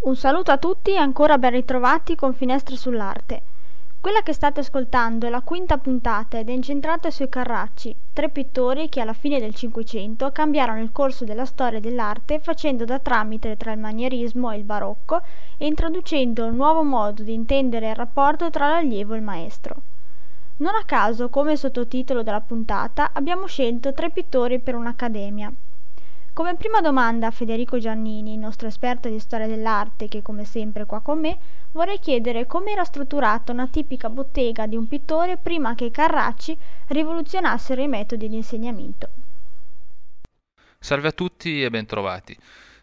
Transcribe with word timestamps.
Un 0.00 0.14
saluto 0.14 0.52
a 0.52 0.58
tutti 0.58 0.92
e 0.92 0.96
ancora 0.96 1.38
ben 1.38 1.50
ritrovati 1.50 2.14
con 2.14 2.32
Finestre 2.32 2.76
sull'Arte. 2.76 3.42
Quella 4.00 4.22
che 4.22 4.32
state 4.32 4.60
ascoltando 4.60 5.26
è 5.26 5.28
la 5.28 5.40
quinta 5.40 5.76
puntata 5.76 6.38
ed 6.38 6.48
è 6.48 6.52
incentrata 6.52 7.10
sui 7.10 7.28
Carracci, 7.28 7.94
tre 8.12 8.28
pittori 8.28 8.88
che 8.88 9.00
alla 9.00 9.12
fine 9.12 9.40
del 9.40 9.56
Cinquecento 9.56 10.30
cambiarono 10.30 10.80
il 10.80 10.92
corso 10.92 11.24
della 11.24 11.44
storia 11.44 11.80
dell'arte 11.80 12.38
facendo 12.38 12.84
da 12.84 13.00
tramite 13.00 13.56
tra 13.56 13.72
il 13.72 13.80
manierismo 13.80 14.52
e 14.52 14.58
il 14.58 14.62
barocco 14.62 15.20
e 15.56 15.66
introducendo 15.66 16.46
un 16.46 16.54
nuovo 16.54 16.84
modo 16.84 17.24
di 17.24 17.34
intendere 17.34 17.88
il 17.88 17.96
rapporto 17.96 18.50
tra 18.50 18.68
l'allievo 18.68 19.14
e 19.14 19.16
il 19.16 19.24
maestro. 19.24 19.74
Non 20.58 20.76
a 20.76 20.84
caso, 20.86 21.28
come 21.28 21.56
sottotitolo 21.56 22.22
della 22.22 22.40
puntata, 22.40 23.10
abbiamo 23.12 23.46
scelto 23.46 23.92
tre 23.92 24.10
pittori 24.10 24.60
per 24.60 24.76
un'accademia, 24.76 25.52
come 26.38 26.54
prima 26.54 26.80
domanda 26.80 27.26
a 27.26 27.30
Federico 27.32 27.80
Giannini, 27.80 28.36
nostro 28.36 28.68
esperto 28.68 29.08
di 29.08 29.18
storia 29.18 29.48
dell'arte, 29.48 30.06
che 30.06 30.22
come 30.22 30.44
sempre 30.44 30.84
è 30.84 30.86
qua 30.86 31.00
con 31.00 31.18
me, 31.18 31.36
vorrei 31.72 31.98
chiedere 31.98 32.46
come 32.46 32.70
era 32.70 32.84
strutturata 32.84 33.50
una 33.50 33.66
tipica 33.66 34.08
bottega 34.08 34.68
di 34.68 34.76
un 34.76 34.86
pittore 34.86 35.36
prima 35.36 35.74
che 35.74 35.86
i 35.86 35.90
Carracci 35.90 36.56
rivoluzionassero 36.90 37.82
i 37.82 37.88
metodi 37.88 38.28
di 38.28 38.36
insegnamento. 38.36 39.08
Salve 40.78 41.08
a 41.08 41.10
tutti 41.10 41.60
e 41.64 41.70
bentrovati. 41.70 42.38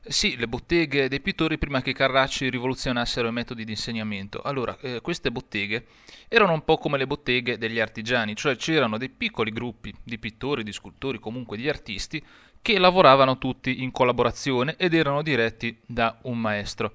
Sì, 0.08 0.38
le 0.38 0.48
botteghe 0.48 1.10
dei 1.10 1.20
pittori 1.20 1.58
prima 1.58 1.82
che 1.82 1.90
i 1.90 1.94
Carracci 1.94 2.52
rivoluzionassero 2.52 3.28
i 3.28 3.32
metodi 3.32 3.66
di 3.66 3.72
insegnamento. 3.72 4.40
Allora, 4.44 4.78
eh, 4.80 5.02
queste 5.02 5.32
botteghe 5.32 5.88
erano 6.28 6.54
un 6.54 6.64
po' 6.64 6.78
come 6.78 7.00
le 7.00 7.08
botteghe 7.08 7.58
degli 7.58 7.80
artigiani, 7.80 8.36
cioè 8.36 8.56
c'erano 8.56 9.00
dei 9.00 9.10
piccoli 9.10 9.50
gruppi 9.52 9.92
di 10.04 10.20
pittori, 10.20 10.64
di 10.64 10.72
scultori, 10.72 11.18
comunque 11.20 11.58
di 11.58 11.68
artisti 11.68 12.24
che 12.62 12.78
lavoravano 12.78 13.40
tutti 13.40 13.82
in 13.82 13.90
collaborazione 13.90 14.76
ed 14.78 14.94
erano 14.94 15.24
diretti 15.24 15.76
da 15.88 16.20
un 16.24 16.40
maestro. 16.40 16.94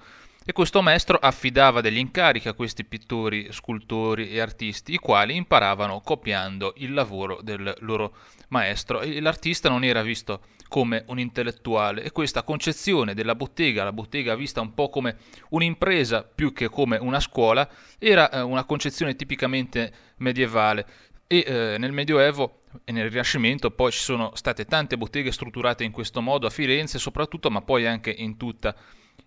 E 0.50 0.52
questo 0.52 0.82
maestro 0.82 1.16
affidava 1.16 1.80
degli 1.80 1.98
incarichi 1.98 2.48
a 2.48 2.54
questi 2.54 2.84
pittori, 2.84 3.52
scultori 3.52 4.30
e 4.30 4.40
artisti, 4.40 4.95
i 4.95 4.98
quali 4.98 5.37
imparavano 5.37 6.01
copiando 6.01 6.73
il 6.79 6.93
lavoro 6.93 7.38
del 7.40 7.73
loro 7.82 8.16
maestro. 8.48 9.01
L'artista 9.21 9.68
non 9.68 9.84
era 9.84 10.02
visto 10.02 10.40
come 10.66 11.04
un 11.06 11.21
intellettuale 11.21 12.02
e 12.02 12.10
questa 12.10 12.43
concezione 12.43 13.15
della 13.15 13.37
bottega, 13.37 13.84
la 13.84 13.93
bottega 13.93 14.34
vista 14.34 14.60
un 14.60 14.74
po' 14.74 14.88
come 14.88 15.18
un'impresa 15.51 16.24
più 16.24 16.52
che 16.52 16.68
come 16.68 16.96
una 16.96 17.21
scuola, 17.21 17.71
era 17.96 18.28
eh, 18.28 18.40
una 18.40 18.65
concezione 18.65 19.15
tipicamente 19.15 19.93
medievale 20.16 20.84
e 21.28 21.45
eh, 21.46 21.76
nel 21.78 21.93
Medioevo 21.93 22.62
e 22.82 22.90
nel 22.90 23.09
Rinascimento 23.09 23.71
poi 23.71 23.93
ci 23.93 24.01
sono 24.01 24.32
state 24.34 24.65
tante 24.65 24.96
botteghe 24.96 25.30
strutturate 25.30 25.84
in 25.84 25.93
questo 25.93 26.21
modo 26.21 26.48
a 26.48 26.51
Firenze 26.51 26.98
soprattutto, 26.98 27.52
ma 27.52 27.62
poi 27.62 27.87
anche 27.87 28.10
in 28.10 28.37
tutta 28.37 28.74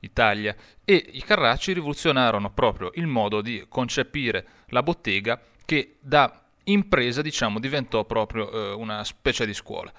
Italia 0.03 0.55
e 0.83 0.95
i 1.13 1.23
Carracci 1.23 1.73
rivoluzionarono 1.73 2.51
proprio 2.51 2.91
il 2.95 3.07
modo 3.07 3.41
di 3.41 3.65
concepire 3.67 4.45
la 4.67 4.83
bottega 4.83 5.39
che 5.65 5.95
da 5.99 6.41
impresa 6.65 7.21
diciamo 7.21 7.59
diventò 7.59 8.05
proprio 8.05 8.51
eh, 8.51 8.73
una 8.73 9.03
specie 9.03 9.45
di 9.45 9.53
scuola. 9.53 9.91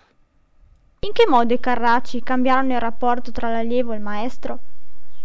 In 1.00 1.12
che 1.12 1.26
modo 1.28 1.52
i 1.52 1.60
Carracci 1.60 2.22
cambiarono 2.22 2.72
il 2.72 2.80
rapporto 2.80 3.30
tra 3.30 3.50
l'allievo 3.50 3.92
e 3.92 3.96
il 3.96 4.02
maestro? 4.02 4.58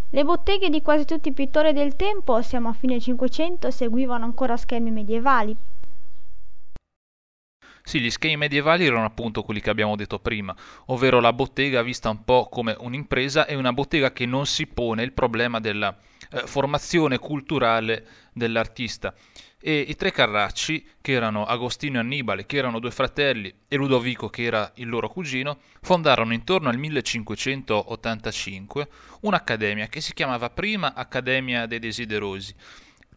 Le 0.10 0.24
botteghe 0.24 0.70
di 0.70 0.82
quasi 0.82 1.06
tutti 1.06 1.30
i 1.30 1.34
pittori 1.34 1.72
del 1.72 1.96
tempo, 1.96 2.42
siamo 2.42 2.70
a 2.70 2.74
fine 2.74 3.00
Cinquecento, 3.00 3.70
seguivano 3.70 4.26
ancora 4.26 4.58
schemi 4.58 4.92
medievali, 4.92 5.56
sì, 7.90 8.00
gli 8.00 8.12
schemi 8.12 8.38
medievali 8.38 8.86
erano 8.86 9.06
appunto 9.06 9.42
quelli 9.42 9.62
che 9.62 9.72
abbiamo 9.72 9.96
detto 9.96 10.20
prima, 10.20 10.56
ovvero 10.86 11.20
la 11.20 11.34
bottega 11.34 11.82
vista 11.82 12.12
un 12.12 12.24
po' 12.24 12.48
come 12.48 12.76
un'impresa 12.78 13.48
e 13.48 13.56
una 13.56 13.74
bottega 13.74 14.14
che 14.14 14.28
non 14.28 14.46
si 14.46 14.68
pone 14.68 15.02
il 15.02 15.12
problema 15.12 15.60
della 15.60 15.98
eh, 16.32 16.44
formazione 16.46 17.18
culturale 17.18 18.06
dell'artista. 18.32 19.12
E 19.60 19.80
i 19.80 19.96
tre 19.96 20.12
Carracci, 20.12 20.86
che 21.02 21.14
erano 21.14 21.46
Agostino 21.46 21.98
e 21.98 22.02
Annibale, 22.02 22.46
che 22.46 22.58
erano 22.58 22.78
due 22.78 22.92
fratelli, 22.92 23.52
e 23.68 23.76
Ludovico, 23.76 24.30
che 24.30 24.44
era 24.44 24.72
il 24.76 24.88
loro 24.88 25.10
cugino, 25.10 25.58
fondarono 25.82 26.34
intorno 26.34 26.70
al 26.70 26.78
1585 26.78 28.88
un'accademia 29.22 29.88
che 29.88 30.00
si 30.00 30.14
chiamava 30.14 30.52
prima 30.52 30.94
Accademia 30.94 31.66
dei 31.66 31.80
Desiderosi 31.80 32.54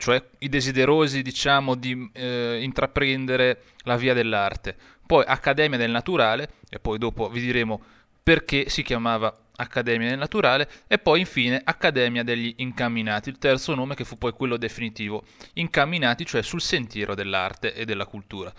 cioè 0.02 0.20
i 0.38 0.48
desiderosi 0.48 1.22
diciamo 1.22 1.76
di 1.76 2.10
eh, 2.14 2.58
intraprendere 2.60 3.62
la 3.84 3.96
via 3.96 4.14
dell'arte, 4.14 4.74
poi 5.06 5.22
Accademia 5.24 5.78
del 5.78 5.92
Naturale 5.92 6.54
e 6.68 6.80
poi 6.80 6.98
dopo 6.98 7.28
vi 7.28 7.40
diremo 7.40 7.80
perché 8.20 8.68
si 8.68 8.82
chiamava 8.82 9.32
Accademia 9.54 10.08
del 10.08 10.18
Naturale 10.18 10.68
e 10.88 10.98
poi 10.98 11.20
infine 11.20 11.60
Accademia 11.62 12.24
degli 12.24 12.52
Incamminati, 12.56 13.28
il 13.28 13.38
terzo 13.38 13.76
nome 13.76 13.94
che 13.94 14.04
fu 14.04 14.18
poi 14.18 14.32
quello 14.32 14.56
definitivo, 14.56 15.22
Incamminati 15.52 16.26
cioè 16.26 16.42
sul 16.42 16.60
sentiero 16.60 17.14
dell'arte 17.14 17.72
e 17.72 17.84
della 17.84 18.04
cultura. 18.04 18.52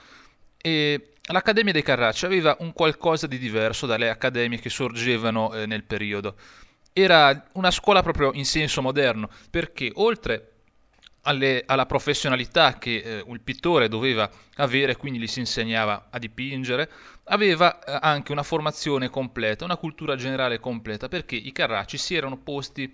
E 0.57 1.09
l'Accademia 1.25 1.73
dei 1.73 1.83
Carracci 1.83 2.23
aveva 2.23 2.55
un 2.61 2.71
qualcosa 2.71 3.27
di 3.27 3.37
diverso 3.37 3.85
dalle 3.85 4.09
accademie 4.09 4.59
che 4.59 4.69
sorgevano 4.69 5.53
eh, 5.53 5.65
nel 5.65 5.83
periodo. 5.83 6.37
Era 6.93 7.49
una 7.53 7.71
scuola 7.71 8.01
proprio 8.01 8.31
in 8.33 8.45
senso 8.45 8.81
moderno, 8.81 9.29
perché 9.49 9.91
oltre 9.95 10.52
alle, 11.23 11.63
alla 11.65 11.85
professionalità 11.85 12.77
che 12.77 12.97
eh, 12.97 13.23
il 13.27 13.41
pittore 13.41 13.87
doveva 13.87 14.29
avere, 14.55 14.95
quindi 14.95 15.19
gli 15.19 15.27
si 15.27 15.39
insegnava 15.39 16.07
a 16.09 16.19
dipingere, 16.19 16.89
aveva 17.25 17.83
eh, 17.83 17.97
anche 18.01 18.31
una 18.31 18.43
formazione 18.43 19.09
completa, 19.09 19.65
una 19.65 19.77
cultura 19.77 20.15
generale 20.15 20.59
completa, 20.59 21.07
perché 21.07 21.35
i 21.35 21.51
Carracci 21.51 21.97
si 21.97 22.15
erano 22.15 22.37
posti 22.37 22.91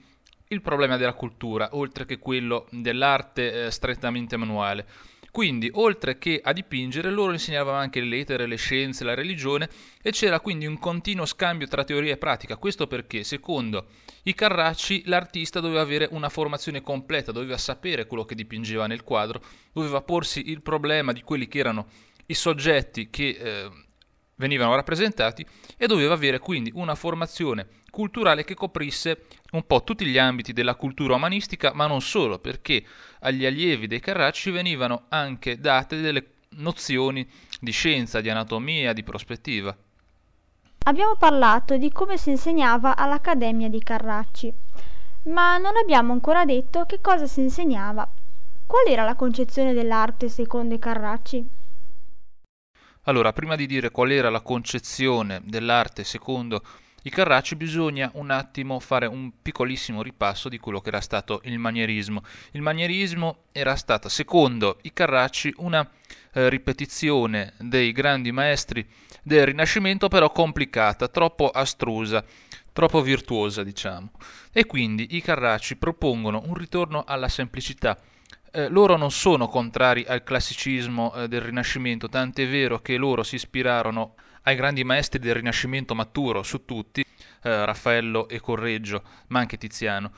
il 0.51 0.62
problema 0.62 0.97
della 0.97 1.13
cultura, 1.13 1.69
oltre 1.73 2.06
che 2.06 2.17
quello 2.17 2.67
dell'arte 2.72 3.66
eh, 3.66 3.72
strettamente 3.72 4.38
manuale. 4.38 4.85
Quindi, 5.31 5.69
oltre 5.73 6.17
che 6.17 6.41
a 6.44 6.53
dipingere, 6.53 7.12
loro 7.12 7.31
insegnavano 7.31 7.78
anche 7.78 8.00
le 8.00 8.07
lettere, 8.07 8.47
le 8.47 8.56
scienze, 8.56 9.03
la 9.03 9.13
religione 9.13 9.69
e 10.01 10.12
c'era 10.12 10.40
quindi 10.40 10.66
un 10.66 10.79
continuo 10.79 11.25
scambio 11.25 11.67
tra 11.67 11.84
teoria 11.84 12.13
e 12.13 12.17
pratica. 12.17 12.57
Questo 12.57 12.88
perché, 12.88 13.23
secondo 13.23 13.88
i 14.23 14.34
Carracci, 14.34 15.03
l'artista 15.06 15.59
doveva 15.59 15.81
avere 15.81 16.07
una 16.12 16.29
formazione 16.29 16.81
completa, 16.81 17.31
doveva 17.31 17.57
sapere 17.57 18.07
quello 18.07 18.25
che 18.25 18.35
dipingeva 18.35 18.88
nel 18.88 19.03
quadro, 19.03 19.41
doveva 19.72 20.01
porsi 20.01 20.50
il 20.50 20.62
problema 20.62 21.13
di 21.13 21.22
quelli 21.22 21.47
che 21.47 21.59
erano 21.59 21.88
i 22.25 22.34
soggetti 22.34 23.09
che 23.09 23.29
eh, 23.29 23.69
venivano 24.39 24.75
rappresentati 24.75 25.45
e 25.77 25.85
doveva 25.85 26.16
avere 26.16 26.39
quindi 26.39 26.72
una 26.73 26.95
formazione 26.95 27.67
culturale 27.91 28.44
che 28.44 28.55
coprisse 28.55 29.25
un 29.51 29.66
po' 29.66 29.83
tutti 29.83 30.05
gli 30.05 30.17
ambiti 30.17 30.53
della 30.53 30.75
cultura 30.75 31.16
umanistica, 31.16 31.73
ma 31.73 31.88
non 31.88 32.01
solo, 32.01 32.39
perché 32.39 32.83
agli 33.22 33.45
allievi 33.45 33.88
dei 33.88 33.99
Carracci 33.99 34.51
venivano 34.51 35.05
anche 35.09 35.59
date 35.59 35.99
delle 35.99 36.25
nozioni 36.51 37.28
di 37.59 37.72
scienza, 37.72 38.22
di 38.22 38.29
anatomia, 38.29 38.94
di 38.94 39.03
prospettiva. 39.03 39.75
Abbiamo 40.85 41.16
parlato 41.17 41.78
di 41.78 41.91
come 41.91 42.17
si 42.17 42.29
insegnava 42.29 42.95
all'Accademia 42.95 43.69
di 43.69 43.79
Carracci, 43.83 44.51
ma 45.23 45.57
non 45.57 45.75
abbiamo 45.75 46.13
ancora 46.13 46.45
detto 46.45 46.85
che 46.85 46.99
cosa 47.01 47.28
si 47.28 47.41
insegnava. 47.41 48.09
Qual 48.66 48.88
era 48.88 49.03
la 49.03 49.16
concezione 49.16 49.73
dell'arte 49.73 50.29
secondo 50.29 50.75
i 50.75 50.79
Carracci? 50.79 51.59
Allora, 53.09 53.34
prima 53.34 53.56
di 53.56 53.66
dire 53.66 53.90
qual 53.90 54.12
era 54.12 54.30
la 54.30 54.42
concezione 54.42 55.42
dell'arte 55.44 56.03
secondo 56.03 56.62
i 57.02 57.09
Carracci 57.09 57.56
bisogna 57.56 58.12
un 58.14 58.30
attimo 58.30 58.80
fare 58.80 59.08
un 59.08 59.31
piccolissimo 59.42 60.03
ripasso 60.03 60.47
di 60.47 60.59
quello 60.59 60.80
che 60.80 60.90
era 60.90 61.02
stato 61.02 61.42
il 61.46 61.58
manierismo. 61.58 62.22
Il 62.52 62.62
manierismo 62.62 63.46
era 63.52 63.75
stata, 63.75 64.09
secondo 64.09 64.78
i 64.84 64.94
Carracci, 64.94 65.52
una 65.58 65.90
eh, 66.34 66.50
ripetizione 66.50 67.53
dei 67.58 67.94
grandi 67.94 68.31
maestri 68.31 68.88
del 69.24 69.47
Rinascimento, 69.47 70.08
però 70.08 70.31
complicata, 70.31 71.08
troppo 71.08 71.50
astrusa, 71.50 72.24
troppo 72.72 73.02
virtuosa, 73.02 73.64
diciamo. 73.64 74.12
E 74.52 74.68
quindi 74.68 75.16
i 75.16 75.22
Carracci 75.22 75.78
propongono 75.78 76.44
un 76.46 76.53
ritorno 76.53 77.05
alla 77.08 77.28
semplicità. 77.28 77.97
Eh, 78.51 78.67
loro 78.67 78.97
non 78.97 79.11
sono 79.11 79.47
contrari 79.47 80.05
al 80.07 80.23
classicismo 80.23 81.13
eh, 81.13 81.28
del 81.28 81.41
Rinascimento, 81.41 82.09
tant'è 82.09 82.47
vero 82.47 82.79
che 82.79 82.97
loro 82.97 83.22
si 83.22 83.35
ispirarono 83.35 84.16
ai 84.43 84.55
grandi 84.55 84.84
maestri 84.84 85.19
del 85.19 85.35
Rinascimento 85.35 85.93
maturo 85.93 86.41
su 86.41 86.66
tutti, 86.66 87.01
eh, 87.01 87.66
Raffaello 87.66 88.28
e 88.28 88.40
Correggio, 88.40 89.03
ma 89.28 89.40
anche 89.40 89.57
Tiziano. 89.57 90.11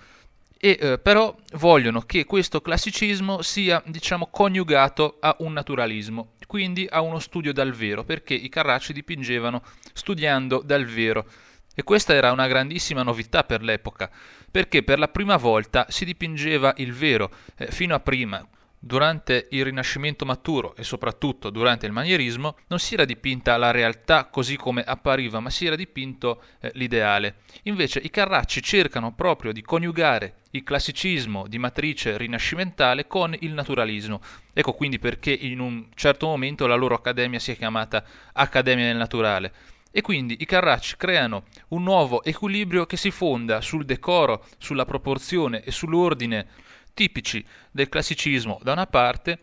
E 0.57 0.77
eh, 0.79 0.99
però 0.99 1.35
vogliono 1.53 2.01
che 2.01 2.25
questo 2.25 2.61
classicismo 2.61 3.41
sia, 3.41 3.81
diciamo, 3.85 4.27
coniugato 4.27 5.17
a 5.19 5.35
un 5.39 5.51
naturalismo, 5.53 6.33
quindi 6.47 6.87
a 6.89 7.01
uno 7.01 7.19
studio 7.19 7.51
dal 7.51 7.73
vero, 7.73 8.03
perché 8.03 8.33
i 8.33 8.47
Carracci 8.47 8.93
dipingevano 8.93 9.61
studiando 9.91 10.61
dal 10.63 10.85
vero. 10.85 11.25
E 11.73 11.83
questa 11.83 12.13
era 12.13 12.31
una 12.31 12.47
grandissima 12.47 13.01
novità 13.01 13.43
per 13.43 13.61
l'epoca, 13.63 14.11
perché 14.51 14.83
per 14.83 14.99
la 14.99 15.07
prima 15.07 15.37
volta 15.37 15.85
si 15.89 16.05
dipingeva 16.05 16.73
il 16.77 16.93
vero, 16.93 17.31
eh, 17.55 17.67
fino 17.67 17.95
a 17.95 17.99
prima 17.99 18.45
Durante 18.83 19.45
il 19.51 19.63
Rinascimento 19.63 20.25
maturo 20.25 20.75
e 20.75 20.83
soprattutto 20.83 21.51
durante 21.51 21.85
il 21.85 21.91
manierismo 21.91 22.57
non 22.65 22.79
si 22.79 22.95
era 22.95 23.05
dipinta 23.05 23.55
la 23.55 23.69
realtà 23.69 24.25
così 24.25 24.57
come 24.57 24.81
appariva, 24.81 25.39
ma 25.39 25.51
si 25.51 25.67
era 25.67 25.75
dipinto 25.75 26.41
eh, 26.59 26.71
l'ideale. 26.73 27.41
Invece 27.65 27.99
i 27.99 28.09
Carracci 28.09 28.63
cercano 28.63 29.13
proprio 29.13 29.51
di 29.51 29.61
coniugare 29.61 30.37
il 30.53 30.63
classicismo 30.63 31.45
di 31.45 31.59
matrice 31.59 32.17
rinascimentale 32.17 33.05
con 33.05 33.35
il 33.41 33.53
naturalismo. 33.53 34.19
Ecco 34.51 34.73
quindi 34.73 34.97
perché 34.97 35.31
in 35.31 35.59
un 35.59 35.85
certo 35.93 36.25
momento 36.25 36.65
la 36.65 36.73
loro 36.73 36.95
accademia 36.95 37.37
si 37.37 37.51
è 37.51 37.57
chiamata 37.57 38.03
Accademia 38.33 38.87
del 38.87 38.97
Naturale. 38.97 39.53
E 39.91 40.01
quindi 40.01 40.37
i 40.39 40.45
Carracci 40.45 40.95
creano 40.95 41.43
un 41.69 41.83
nuovo 41.83 42.23
equilibrio 42.23 42.85
che 42.85 42.95
si 42.95 43.11
fonda 43.11 43.59
sul 43.59 43.83
decoro, 43.83 44.45
sulla 44.57 44.85
proporzione 44.85 45.61
e 45.63 45.71
sull'ordine 45.71 46.47
tipici 46.93 47.45
del 47.69 47.89
classicismo 47.89 48.59
da 48.63 48.71
una 48.71 48.87
parte 48.87 49.39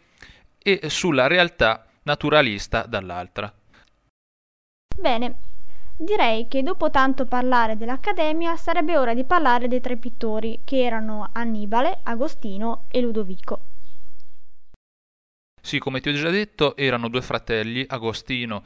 e 0.59 0.89
sulla 0.89 1.27
realtà 1.27 1.87
naturalista 2.03 2.87
dall'altra. 2.87 3.53
Bene, 4.97 5.35
direi 5.97 6.49
che 6.49 6.63
dopo 6.63 6.91
tanto 6.91 7.27
parlare 7.27 7.77
dell'Accademia 7.77 8.57
sarebbe 8.57 8.97
ora 8.97 9.15
di 9.15 9.25
parlare 9.25 9.69
dei 9.69 9.81
tre 9.81 9.97
pittori 9.97 10.61
che 10.65 10.83
erano 10.83 11.29
Annibale, 11.33 12.01
Agostino 12.05 12.87
e 12.91 13.01
Ludovico. 13.03 13.61
Sì, 15.61 15.79
come 15.79 16.01
ti 16.01 16.09
ho 16.09 16.13
già 16.13 16.31
detto, 16.31 16.77
erano 16.77 17.09
due 17.09 17.21
fratelli, 17.21 17.85
Agostino 17.87 18.65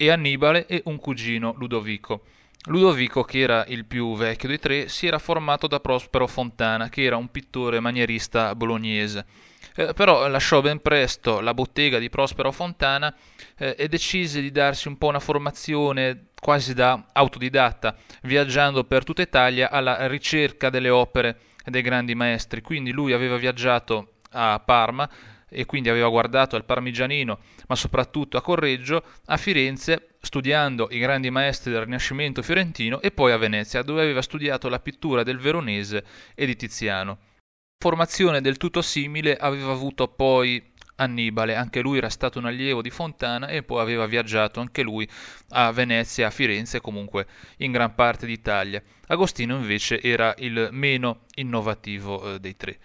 e 0.00 0.10
Annibale, 0.10 0.64
e 0.64 0.80
un 0.86 0.96
cugino, 0.96 1.54
Ludovico. 1.58 2.22
Ludovico, 2.68 3.22
che 3.22 3.40
era 3.40 3.66
il 3.68 3.84
più 3.84 4.16
vecchio 4.16 4.48
dei 4.48 4.58
tre, 4.58 4.88
si 4.88 5.06
era 5.06 5.18
formato 5.18 5.66
da 5.66 5.78
Prospero 5.78 6.26
Fontana, 6.26 6.88
che 6.88 7.02
era 7.02 7.18
un 7.18 7.30
pittore 7.30 7.80
manierista 7.80 8.54
bolognese. 8.54 9.26
Eh, 9.74 9.92
però 9.92 10.26
lasciò 10.26 10.62
ben 10.62 10.80
presto 10.80 11.40
la 11.40 11.52
bottega 11.52 11.98
di 11.98 12.08
Prospero 12.08 12.50
Fontana 12.50 13.14
eh, 13.58 13.74
e 13.76 13.88
decise 13.88 14.40
di 14.40 14.50
darsi 14.50 14.88
un 14.88 14.96
po' 14.96 15.08
una 15.08 15.20
formazione 15.20 16.28
quasi 16.40 16.72
da 16.72 17.08
autodidatta, 17.12 17.94
viaggiando 18.22 18.84
per 18.84 19.04
tutta 19.04 19.20
Italia 19.20 19.70
alla 19.70 20.06
ricerca 20.06 20.70
delle 20.70 20.88
opere 20.88 21.40
dei 21.66 21.82
grandi 21.82 22.14
maestri. 22.14 22.62
Quindi 22.62 22.90
lui 22.90 23.12
aveva 23.12 23.36
viaggiato 23.36 24.12
a 24.30 24.58
Parma, 24.64 25.06
e 25.50 25.66
quindi 25.66 25.88
aveva 25.88 26.08
guardato 26.08 26.56
al 26.56 26.64
Parmigianino, 26.64 27.38
ma 27.66 27.74
soprattutto 27.74 28.36
a 28.36 28.42
Correggio, 28.42 29.02
a 29.26 29.36
Firenze, 29.36 30.16
studiando 30.20 30.88
i 30.90 30.98
grandi 30.98 31.30
maestri 31.30 31.72
del 31.72 31.84
Rinascimento 31.84 32.42
fiorentino 32.42 33.00
e 33.00 33.10
poi 33.10 33.32
a 33.32 33.36
Venezia, 33.36 33.82
dove 33.82 34.02
aveva 34.02 34.22
studiato 34.22 34.68
la 34.68 34.80
pittura 34.80 35.22
del 35.22 35.38
Veronese 35.38 36.04
e 36.34 36.46
di 36.46 36.56
Tiziano. 36.56 37.18
Formazione 37.78 38.40
del 38.40 38.56
tutto 38.56 38.82
simile 38.82 39.36
aveva 39.36 39.72
avuto 39.72 40.08
poi 40.08 40.70
Annibale, 41.00 41.54
anche 41.54 41.80
lui 41.80 41.96
era 41.96 42.10
stato 42.10 42.38
un 42.38 42.44
allievo 42.44 42.82
di 42.82 42.90
Fontana 42.90 43.48
e 43.48 43.62
poi 43.62 43.80
aveva 43.80 44.04
viaggiato 44.06 44.60
anche 44.60 44.82
lui 44.82 45.08
a 45.50 45.72
Venezia, 45.72 46.26
a 46.26 46.30
Firenze 46.30 46.76
e 46.76 46.80
comunque 46.80 47.26
in 47.58 47.72
gran 47.72 47.94
parte 47.94 48.26
d'Italia. 48.26 48.82
Agostino 49.06 49.56
invece 49.56 50.00
era 50.00 50.34
il 50.38 50.68
meno 50.72 51.22
innovativo 51.36 52.34
eh, 52.34 52.38
dei 52.38 52.54
tre. 52.54 52.78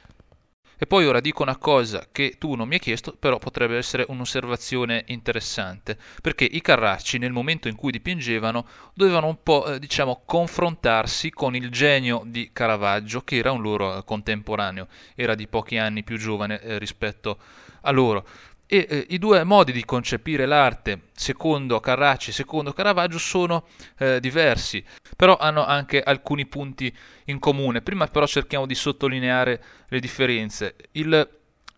E 0.77 0.87
poi 0.87 1.05
ora 1.05 1.21
dico 1.21 1.41
una 1.41 1.57
cosa 1.57 2.07
che 2.11 2.35
tu 2.37 2.55
non 2.55 2.67
mi 2.67 2.75
hai 2.75 2.79
chiesto, 2.79 3.15
però 3.17 3.37
potrebbe 3.37 3.77
essere 3.77 4.05
un'osservazione 4.07 5.05
interessante, 5.07 5.97
perché 6.21 6.43
i 6.43 6.61
Carracci 6.61 7.17
nel 7.17 7.31
momento 7.31 7.67
in 7.67 7.75
cui 7.75 7.91
dipingevano 7.91 8.65
dovevano 8.93 9.27
un 9.27 9.41
po', 9.41 9.65
eh, 9.65 9.79
diciamo, 9.79 10.23
confrontarsi 10.25 11.29
con 11.31 11.55
il 11.55 11.69
genio 11.69 12.23
di 12.25 12.49
Caravaggio, 12.51 13.21
che 13.21 13.37
era 13.37 13.51
un 13.51 13.61
loro 13.61 14.03
contemporaneo, 14.03 14.87
era 15.15 15.33
di 15.35 15.47
pochi 15.47 15.77
anni 15.77 16.03
più 16.03 16.17
giovane 16.17 16.59
eh, 16.61 16.77
rispetto 16.77 17.37
a 17.81 17.91
loro. 17.91 18.25
E 18.67 18.87
eh, 18.89 19.05
i 19.09 19.19
due 19.19 19.43
modi 19.43 19.71
di 19.71 19.85
concepire 19.85 20.47
l'arte, 20.47 21.01
secondo 21.13 21.79
Carracci 21.79 22.31
e 22.31 22.33
secondo 22.33 22.73
Caravaggio, 22.73 23.19
sono 23.19 23.65
eh, 23.99 24.19
diversi, 24.19 24.83
però 25.15 25.37
hanno 25.37 25.63
anche 25.63 26.01
alcuni 26.01 26.47
punti 26.47 26.93
in 27.25 27.37
comune. 27.39 27.81
Prima 27.81 28.07
però 28.07 28.25
cerchiamo 28.25 28.65
di 28.65 28.73
sottolineare 28.73 29.63
le 29.87 29.99
differenze. 29.99 30.75
Il, 30.93 31.29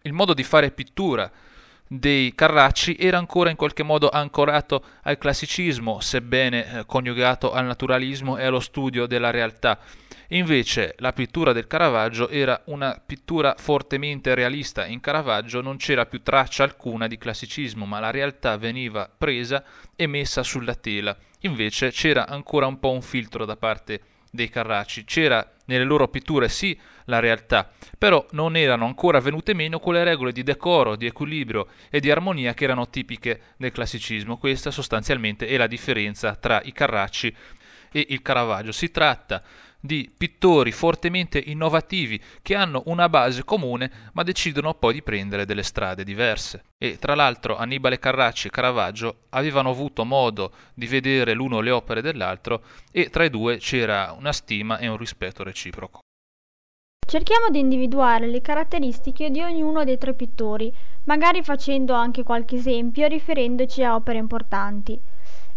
il 0.04 0.14
modo 0.14 0.34
di 0.34 0.44
fare 0.44 0.72
pittura 0.72 1.30
dei 1.88 2.34
Carracci 2.36 2.96
era 2.98 3.18
ancora 3.18 3.50
in 3.50 3.56
qualche 3.56 3.84
modo 3.84 4.10
ancorato 4.10 4.84
al 5.04 5.18
classicismo, 5.18 6.00
sebbene 6.00 6.80
eh, 6.80 6.86
coniugato 6.86 7.52
al 7.52 7.66
naturalismo 7.66 8.38
e 8.38 8.46
allo 8.46 8.60
studio 8.60 9.06
della 9.08 9.32
realtà. 9.32 9.80
Invece 10.30 10.96
la 10.98 11.14
pittura 11.14 11.54
del 11.54 11.68
Caravaggio 11.68 12.28
era 12.28 12.62
una 12.66 13.02
pittura 13.04 13.56
fortemente 13.58 14.36
realista, 14.36 14.86
in 14.86 15.00
Caravaggio 15.00 15.62
non 15.62 15.78
c'era 15.78 16.06
più 16.06 16.22
traccia 16.22 16.64
alcuna 16.64 17.08
di 17.08 17.18
classicismo, 17.18 17.86
ma 17.86 18.00
la 18.00 18.12
realtà 18.12 18.58
veniva 18.58 19.10
presa 19.16 19.64
e 19.96 20.06
messa 20.06 20.44
sulla 20.44 20.76
tela. 20.76 21.16
Invece 21.42 21.92
c'era 21.92 22.28
ancora 22.28 22.66
un 22.66 22.78
po' 22.80 22.92
un 22.92 23.02
filtro 23.02 23.46
da 23.46 23.56
parte 23.56 24.02
dei 24.30 24.50
Carracci, 24.50 25.06
c'era 25.06 25.50
nelle 25.66 25.86
loro 25.86 26.10
pitture 26.10 26.50
sì 26.50 26.78
la 27.06 27.20
realtà, 27.20 27.72
però 27.98 28.26
non 28.32 28.58
erano 28.58 28.86
ancora 28.86 29.22
venute 29.22 29.54
meno 29.54 29.80
quelle 29.80 30.04
regole 30.04 30.34
di 30.34 30.44
decoro, 30.44 30.98
di 30.98 31.06
equilibrio 31.06 31.68
e 31.90 32.02
di 32.02 32.12
armonia 32.12 32.54
che 32.54 32.66
erano 32.66 32.90
tipiche 32.90 33.42
del 33.56 33.72
classicismo. 33.72 34.38
Questa 34.38 34.72
sostanzialmente 34.72 35.48
è 35.48 35.56
la 35.56 35.68
differenza 35.68 36.36
tra 36.36 36.62
i 36.64 36.74
Carracci 36.74 37.34
e 37.92 38.06
il 38.10 38.22
Caravaggio. 38.22 38.74
Si 38.74 38.92
tratta 38.92 39.42
di 39.80 40.12
pittori 40.16 40.72
fortemente 40.72 41.40
innovativi 41.40 42.22
che 42.42 42.56
hanno 42.56 42.84
una 42.86 43.10
base 43.10 43.44
comune 43.44 43.92
ma 44.14 44.24
decidono 44.24 44.74
poi 44.74 44.94
di 44.94 45.02
prendere 45.02 45.46
delle 45.46 45.64
strade 45.64 46.04
diverse. 46.04 46.64
E 46.78 46.98
tra 46.98 47.16
l'altro 47.16 47.58
Annibale 47.58 48.00
Carracci 48.00 48.48
e 48.48 48.52
Caravaggio 48.52 49.24
avevano 49.30 49.70
avuto 49.70 50.06
modo 50.06 50.52
di 50.74 50.88
vedere 50.88 51.34
l'uno 51.34 51.60
le 51.60 51.72
opere 51.72 52.02
dell'altro 52.02 52.64
e 52.92 53.10
tra 53.10 53.24
i 53.24 53.30
due 53.30 53.58
c'era 53.58 54.16
una 54.18 54.34
stima 54.34 54.78
e 54.78 54.88
un 54.88 54.98
rispetto 54.98 55.44
reciproco. 55.44 56.00
Cerchiamo 57.08 57.50
di 57.50 57.60
individuare 57.60 58.28
le 58.28 58.42
caratteristiche 58.42 59.30
di 59.30 59.42
ognuno 59.42 59.86
dei 59.86 59.98
tre 59.98 60.14
pittori, 60.14 60.74
magari 61.06 61.42
facendo 61.42 61.94
anche 61.94 62.22
qualche 62.22 62.58
esempio 62.58 63.08
riferendoci 63.08 63.82
a 63.82 63.96
opere 63.96 64.18
importanti. 64.18 65.00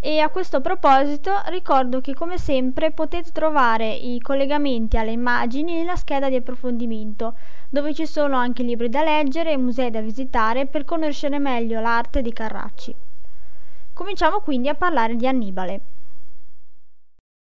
E 0.03 0.19
a 0.21 0.31
questo 0.31 0.63
proposito 0.63 1.43
ricordo 1.49 2.01
che 2.01 2.15
come 2.15 2.39
sempre 2.39 2.91
potete 2.91 3.33
trovare 3.33 3.93
i 3.93 4.19
collegamenti 4.19 4.97
alle 4.97 5.11
immagini 5.11 5.75
nella 5.75 5.95
scheda 5.95 6.31
di 6.31 6.37
approfondimento, 6.37 7.35
dove 7.69 7.93
ci 7.93 8.07
sono 8.07 8.37
anche 8.37 8.63
libri 8.63 8.89
da 8.89 9.03
leggere 9.03 9.53
e 9.53 9.59
musei 9.59 9.91
da 9.91 10.01
visitare 10.01 10.65
per 10.65 10.87
conoscere 10.87 11.39
meglio 11.39 11.83
l'arte 11.83 12.23
di 12.23 12.33
Carracci. 12.33 12.95
Cominciamo 13.93 14.41
quindi 14.41 14.69
a 14.69 14.75
parlare 14.75 15.17
di 15.17 15.27
Annibale. 15.27 15.81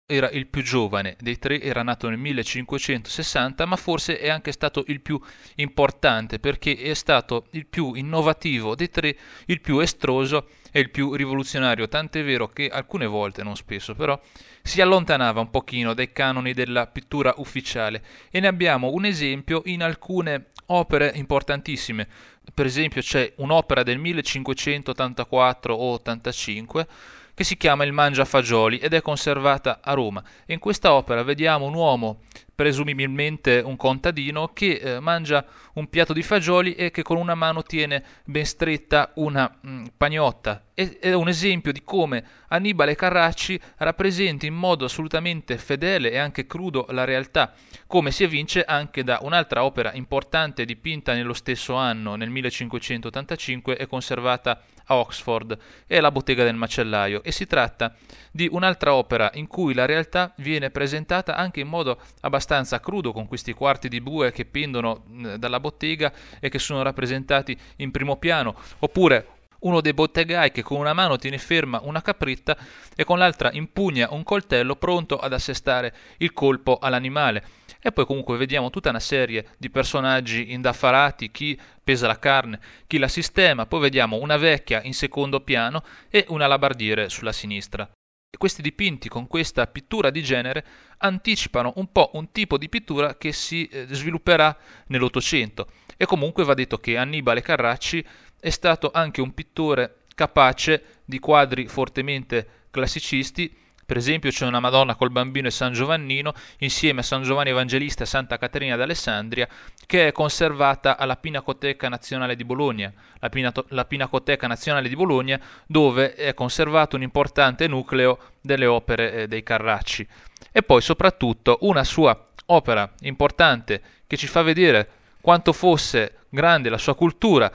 Era 0.07 0.29
il 0.29 0.47
più 0.47 0.63
giovane 0.63 1.17
dei 1.21 1.39
tre, 1.39 1.63
era 1.63 1.83
nato 1.83 2.11
nel 2.11 2.19
1560, 2.19 3.65
ma 3.65 3.77
forse 3.77 4.19
è 4.19 4.29
anche 4.29 4.53
stato 4.53 4.85
il 4.89 5.01
più 5.01 5.19
importante 5.55 6.39
perché 6.39 6.77
è 6.77 6.93
stato 6.93 7.47
il 7.53 7.65
più 7.65 7.95
innovativo 7.95 8.75
dei 8.75 8.91
tre, 8.91 9.17
il 9.47 9.63
più 9.63 9.79
estroso 9.79 10.47
e 10.77 10.81
il 10.81 10.91
più 10.91 11.15
rivoluzionario, 11.15 11.87
tant'è 11.87 12.25
vero 12.25 12.49
che 12.49 12.69
alcune 12.69 13.07
volte, 13.07 13.45
non 13.45 13.55
spesso 13.55 13.95
però, 13.95 14.21
si 14.61 14.81
allontanava 14.81 15.39
un 15.39 15.49
pochino 15.49 15.95
dai 15.95 16.11
canoni 16.11 16.53
della 16.53 16.89
pittura 16.89 17.33
ufficiale 17.37 18.03
e 18.29 18.41
ne 18.41 18.49
abbiamo 18.49 18.91
un 18.91 19.05
esempio 19.05 19.63
in 19.67 19.85
alcune 19.85 20.47
opere 20.67 21.13
importantissime. 21.15 22.09
Per 22.53 22.67
esempio 22.67 23.03
c'è 23.03 23.35
un'opera 23.37 23.85
del 23.85 23.99
1584 23.99 25.73
o 25.73 25.93
85 25.93 26.87
che 27.35 27.45
si 27.45 27.57
chiama 27.57 27.85
Il 27.85 27.93
Mangiafagioli 27.93 28.79
ed 28.79 28.95
è 28.95 29.03
conservata 29.03 29.81
a 29.83 29.93
Roma. 29.93 30.23
In 30.47 30.61
questa 30.61 30.95
opera 30.95 31.23
vediamo 31.25 31.67
un 31.67 31.75
uomo, 31.75 32.21
presumibilmente 32.55 33.61
un 33.65 33.77
contadino, 33.77 34.53
che 34.53 34.75
eh, 34.75 35.01
mangia 35.01 35.45
un 35.75 35.89
piatto 35.89 36.13
di 36.13 36.23
fagioli 36.23 36.75
e 36.75 36.93
che 36.93 37.03
con 37.03 37.17
una 37.17 37.35
mano 37.35 37.65
tiene 37.65 38.05
ben 38.25 38.47
stretta 38.47 39.11
una 39.17 39.53
mh, 39.61 39.69
mm, 39.69 39.85
pagnotta. 39.97 40.63
È 40.75 41.13
un 41.13 41.29
esempio 41.29 41.73
di 41.73 41.83
come 41.85 42.25
Annibale 42.49 42.97
Carracci 42.97 43.61
rappresenta 43.77 44.45
in 44.45 44.55
modo 44.55 44.85
assolutamente 44.85 45.57
fedele 45.57 46.11
e 46.11 46.19
anche 46.19 46.47
crudo 46.47 46.87
la 46.91 47.05
realtà, 47.05 47.53
come 47.87 48.11
si 48.11 48.25
evince 48.25 48.65
anche 48.65 49.05
da 49.05 49.21
un'altra 49.23 49.65
opera 49.65 49.93
importante 49.95 50.65
dipinta 50.65 51.15
nello 51.15 51.33
stesso 51.33 51.75
anno, 51.75 52.17
nel 52.17 52.31
1585, 52.31 53.77
e 53.77 53.87
conservata 53.87 54.51
a 54.51 54.74
Oxford, 54.89 55.57
è 55.87 56.01
La 56.01 56.11
bottega 56.11 56.45
del 56.45 56.55
macellaio, 56.55 57.23
e 57.23 57.33
si 57.33 57.47
tratta 57.47 57.95
di 58.31 58.49
un'altra 58.51 58.95
opera 58.95 59.31
in 59.35 59.47
cui 59.47 59.75
la 59.75 59.87
realtà 59.87 60.33
viene 60.39 60.71
presentata 60.71 61.37
anche 61.37 61.61
in 61.61 61.69
modo 61.69 62.01
abbastanza 62.21 62.81
crudo, 62.81 63.13
con 63.13 63.27
questi 63.27 63.53
quarti 63.53 63.89
di 63.89 64.01
bue 64.01 64.33
che 64.33 64.45
pendono 64.45 65.05
dalla 65.39 65.61
bottega 65.61 66.13
e 66.41 66.49
che 66.49 66.59
sono 66.59 66.83
rappresentati 66.83 67.57
in 67.77 67.91
primo 67.91 68.17
piano, 68.17 68.55
oppure 68.81 69.29
uno 69.65 69.81
dei 69.81 69.95
bottegai 69.95 70.51
che 70.51 70.63
con 70.63 70.79
una 70.79 70.93
mano 70.93 71.17
tiene 71.17 71.39
ferma 71.39 71.81
una 71.83 72.03
capritta 72.03 72.57
e 72.95 73.05
con 73.05 73.19
l'altra 73.19 73.51
impugna 73.53 74.09
un 74.11 74.23
coltello 74.23 74.77
pronto 74.77 75.19
ad 75.19 75.33
assestare 75.33 75.95
il 76.19 76.35
colpo 76.35 76.79
all'animale. 76.79 77.43
E 77.87 77.93
poi 77.93 78.07
comunque 78.07 78.39
vediamo 78.39 78.71
tutta 78.71 78.89
una 78.89 78.99
serie 78.99 79.49
di 79.59 79.69
personaggi 79.69 80.53
indaffarati, 80.55 81.31
chi 81.31 81.61
pesa 81.85 82.07
la 82.07 82.19
carne, 82.19 82.59
chi 82.87 82.97
la 82.97 83.09
sistema, 83.09 83.67
poi 83.67 83.81
vediamo 83.81 84.17
una 84.17 84.39
vecchia 84.39 84.81
in 84.85 84.95
secondo 84.95 85.43
piano 85.43 85.85
e 86.09 86.25
un 86.29 86.41
alabardiere 86.41 87.11
sulla 87.11 87.31
sinistra. 87.31 87.87
E 87.87 88.39
questi 88.39 88.63
dipinti 88.63 89.11
con 89.11 89.27
questa 89.27 89.67
pittura 89.67 90.09
di 90.09 90.23
genere 90.23 90.65
anticipano 90.97 91.75
un 91.77 91.93
po' 91.93 92.13
un 92.15 92.33
tipo 92.33 92.57
di 92.57 92.71
pittura 92.71 93.19
che 93.19 93.33
si 93.33 93.67
eh, 93.67 93.87
svilupperà 93.91 94.57
nell'Ottocento. 94.87 95.69
E 95.99 96.07
comunque 96.07 96.43
va 96.43 96.55
detto 96.55 96.79
che 96.79 96.97
Annibale 96.97 97.43
Carracci 97.43 98.03
è 98.41 98.49
stato 98.49 98.93
anche 98.95 99.21
un 99.21 99.35
pittore 99.35 100.05
capace 100.15 101.03
di 101.05 101.19
quadri 101.19 101.69
fortemente 101.69 102.49
classicisti 102.71 103.55
per 103.85 103.97
esempio 103.97 104.31
c'è 104.31 104.47
una 104.47 104.61
Madonna 104.61 104.95
col 104.95 105.11
bambino 105.11 105.49
e 105.49 105.51
San 105.51 105.73
Giovannino 105.73 106.33
insieme 106.59 107.01
a 107.01 107.03
San 107.03 107.23
Giovanni 107.23 107.51
Evangelista 107.51 108.05
e 108.05 108.07
Santa 108.07 108.39
Caterina 108.39 108.77
d'Alessandria 108.77 109.49
che 109.87 110.09
è 110.09 110.13
conservata 110.13 110.97
alla 110.97 111.17
Pinacoteca 111.17 111.89
Nazionale 111.89 112.37
di 112.37 112.45
Bologna, 112.45 112.93
la, 113.19 113.29
Pinato- 113.29 113.67
la 113.69 113.85
Pinacoteca 113.85 114.47
Nazionale 114.47 114.89
di 114.89 114.97
Bologna 114.97 115.41
dove 115.67 116.15
è 116.15 116.35
conservato 116.35 116.97
un 116.97 117.03
importante 117.03 117.67
nucleo 117.67 118.19
delle 118.41 118.67
opere 118.67 119.13
eh, 119.13 119.29
dei 119.29 119.43
Carracci. 119.43 120.07
E 120.53 120.63
poi 120.63 120.81
soprattutto 120.81 121.59
una 121.63 121.85
sua 121.85 122.29
opera 122.47 122.91
importante 123.01 123.83
che 124.07 124.17
ci 124.17 124.27
fa 124.27 124.43
vedere 124.43 124.89
quanto 125.21 125.53
fosse 125.53 126.19
grande 126.29 126.69
la 126.69 126.79
sua 126.79 126.95
cultura, 126.95 127.51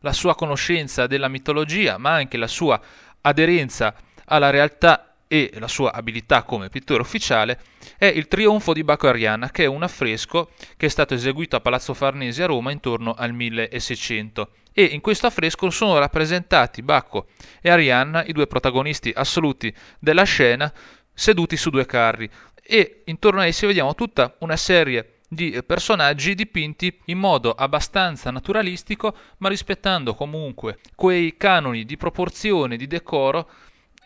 la 0.00 0.12
sua 0.12 0.34
conoscenza 0.34 1.06
della 1.06 1.28
mitologia, 1.28 1.98
ma 1.98 2.12
anche 2.12 2.36
la 2.36 2.46
sua 2.46 2.80
aderenza 3.20 3.94
alla 4.26 4.50
realtà 4.50 5.11
e 5.32 5.50
la 5.54 5.66
sua 5.66 5.94
abilità 5.94 6.42
come 6.42 6.68
pittore 6.68 7.00
ufficiale 7.00 7.58
è 7.96 8.04
il 8.04 8.28
Trionfo 8.28 8.74
di 8.74 8.84
Bacco 8.84 9.08
Arianna, 9.08 9.50
che 9.50 9.62
è 9.64 9.66
un 9.66 9.82
affresco 9.82 10.50
che 10.76 10.84
è 10.84 10.88
stato 10.90 11.14
eseguito 11.14 11.56
a 11.56 11.60
Palazzo 11.60 11.94
Farnese 11.94 12.42
a 12.42 12.46
Roma 12.46 12.70
intorno 12.70 13.14
al 13.14 13.32
1600. 13.32 14.50
E 14.74 14.84
in 14.84 15.00
questo 15.00 15.26
affresco 15.26 15.70
sono 15.70 15.96
rappresentati 15.96 16.82
Bacco 16.82 17.28
e 17.62 17.70
Arianna, 17.70 18.22
i 18.26 18.32
due 18.32 18.46
protagonisti 18.46 19.10
assoluti 19.16 19.74
della 19.98 20.24
scena, 20.24 20.70
seduti 21.14 21.56
su 21.56 21.70
due 21.70 21.86
carri. 21.86 22.28
E 22.62 23.00
intorno 23.06 23.40
a 23.40 23.46
essi 23.46 23.64
vediamo 23.64 23.94
tutta 23.94 24.36
una 24.40 24.58
serie 24.58 25.20
di 25.28 25.58
personaggi 25.64 26.34
dipinti 26.34 26.94
in 27.06 27.16
modo 27.16 27.52
abbastanza 27.52 28.30
naturalistico, 28.30 29.16
ma 29.38 29.48
rispettando 29.48 30.14
comunque 30.14 30.80
quei 30.94 31.38
canoni 31.38 31.86
di 31.86 31.96
proporzione, 31.96 32.76
di 32.76 32.86
decoro 32.86 33.48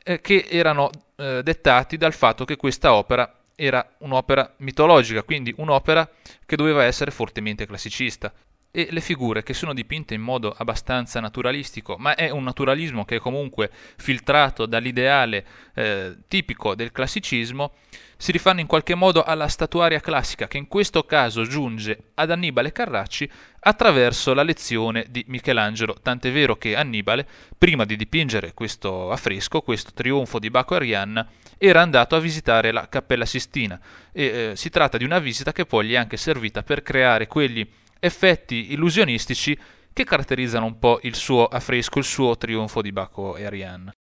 eh, 0.06 0.20
che 0.20 0.46
erano 0.48 0.88
eh, 1.16 1.42
dettati 1.42 1.96
dal 1.96 2.14
fatto 2.14 2.44
che 2.44 2.56
questa 2.56 2.94
opera 2.94 3.40
era 3.56 3.84
un'opera 3.98 4.54
mitologica, 4.58 5.24
quindi 5.24 5.52
un'opera 5.56 6.08
che 6.44 6.54
doveva 6.54 6.84
essere 6.84 7.10
fortemente 7.10 7.66
classicista. 7.66 8.32
E 8.76 8.88
le 8.90 9.00
figure 9.00 9.42
che 9.42 9.54
sono 9.54 9.72
dipinte 9.72 10.12
in 10.12 10.20
modo 10.20 10.54
abbastanza 10.54 11.18
naturalistico, 11.18 11.96
ma 11.96 12.14
è 12.14 12.28
un 12.28 12.44
naturalismo 12.44 13.06
che 13.06 13.16
è 13.16 13.18
comunque 13.18 13.70
filtrato 13.96 14.66
dall'ideale 14.66 15.46
eh, 15.74 16.16
tipico 16.28 16.74
del 16.74 16.92
classicismo, 16.92 17.72
si 18.18 18.32
rifanno 18.32 18.60
in 18.60 18.66
qualche 18.66 18.94
modo 18.94 19.22
alla 19.22 19.48
statuaria 19.48 19.98
classica 20.00 20.46
che 20.46 20.58
in 20.58 20.68
questo 20.68 21.04
caso 21.04 21.44
giunge 21.44 22.10
ad 22.16 22.30
Annibale 22.30 22.70
Carracci 22.70 23.26
attraverso 23.60 24.34
la 24.34 24.42
lezione 24.42 25.06
di 25.08 25.24
Michelangelo, 25.28 25.96
tant'è 26.02 26.30
vero 26.30 26.56
che 26.56 26.76
Annibale, 26.76 27.26
prima 27.56 27.86
di 27.86 27.96
dipingere 27.96 28.52
questo 28.52 29.10
affresco, 29.10 29.62
questo 29.62 29.92
trionfo 29.94 30.38
di 30.38 30.50
Baco 30.50 30.74
Arianna, 30.74 31.26
era 31.56 31.80
andato 31.80 32.14
a 32.14 32.20
visitare 32.20 32.72
la 32.72 32.90
Cappella 32.90 33.24
Sistina. 33.24 33.80
E 34.12 34.24
eh, 34.24 34.52
si 34.54 34.68
tratta 34.68 34.98
di 34.98 35.04
una 35.04 35.18
visita 35.18 35.52
che 35.52 35.64
poi 35.64 35.86
gli 35.86 35.92
è 35.94 35.96
anche 35.96 36.18
servita 36.18 36.62
per 36.62 36.82
creare 36.82 37.26
quegli 37.26 37.66
effetti 38.00 38.72
illusionistici 38.72 39.58
che 39.92 40.04
caratterizzano 40.04 40.66
un 40.66 40.78
po' 40.78 41.00
il 41.02 41.14
suo 41.14 41.46
affresco, 41.46 41.98
il 41.98 42.04
suo 42.04 42.36
trionfo 42.36 42.82
di 42.82 42.92
Baco 42.92 43.36
e 43.36 43.44
Arianna. 43.44 43.92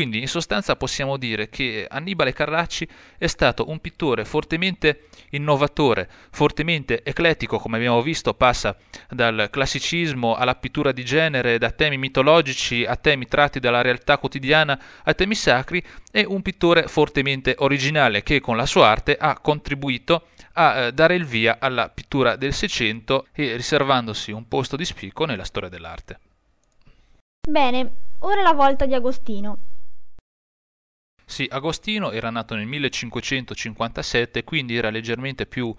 Quindi 0.00 0.20
in 0.20 0.28
sostanza 0.28 0.76
possiamo 0.76 1.18
dire 1.18 1.50
che 1.50 1.86
Annibale 1.86 2.32
Carracci 2.32 2.88
è 3.18 3.26
stato 3.26 3.68
un 3.68 3.80
pittore 3.80 4.24
fortemente 4.24 5.08
innovatore, 5.32 6.08
fortemente 6.30 7.02
eclettico, 7.04 7.58
come 7.58 7.76
abbiamo 7.76 8.00
visto 8.00 8.32
passa 8.32 8.74
dal 9.10 9.48
classicismo 9.50 10.36
alla 10.36 10.54
pittura 10.54 10.92
di 10.92 11.04
genere, 11.04 11.58
da 11.58 11.70
temi 11.70 11.98
mitologici 11.98 12.82
a 12.82 12.96
temi 12.96 13.26
tratti 13.26 13.60
dalla 13.60 13.82
realtà 13.82 14.16
quotidiana 14.16 14.80
a 15.04 15.12
temi 15.12 15.34
sacri, 15.34 15.84
e 16.10 16.24
un 16.26 16.40
pittore 16.40 16.88
fortemente 16.88 17.56
originale 17.58 18.22
che 18.22 18.40
con 18.40 18.56
la 18.56 18.64
sua 18.64 18.86
arte 18.86 19.18
ha 19.18 19.38
contribuito 19.38 20.28
a 20.54 20.76
eh, 20.76 20.92
dare 20.92 21.14
il 21.14 21.26
via 21.26 21.58
alla 21.60 21.90
pittura 21.90 22.36
del 22.36 22.54
Seicento 22.54 23.26
e 23.34 23.54
riservandosi 23.54 24.32
un 24.32 24.48
posto 24.48 24.76
di 24.76 24.86
spicco 24.86 25.26
nella 25.26 25.44
storia 25.44 25.68
dell'arte. 25.68 26.18
Bene, 27.46 27.92
ora 28.20 28.40
la 28.40 28.54
volta 28.54 28.86
di 28.86 28.94
Agostino. 28.94 29.68
Sì, 31.30 31.46
Agostino 31.48 32.10
era 32.10 32.28
nato 32.28 32.56
nel 32.56 32.66
1557, 32.66 34.42
quindi 34.42 34.76
era 34.76 34.90
leggermente 34.90 35.46
più 35.46 35.72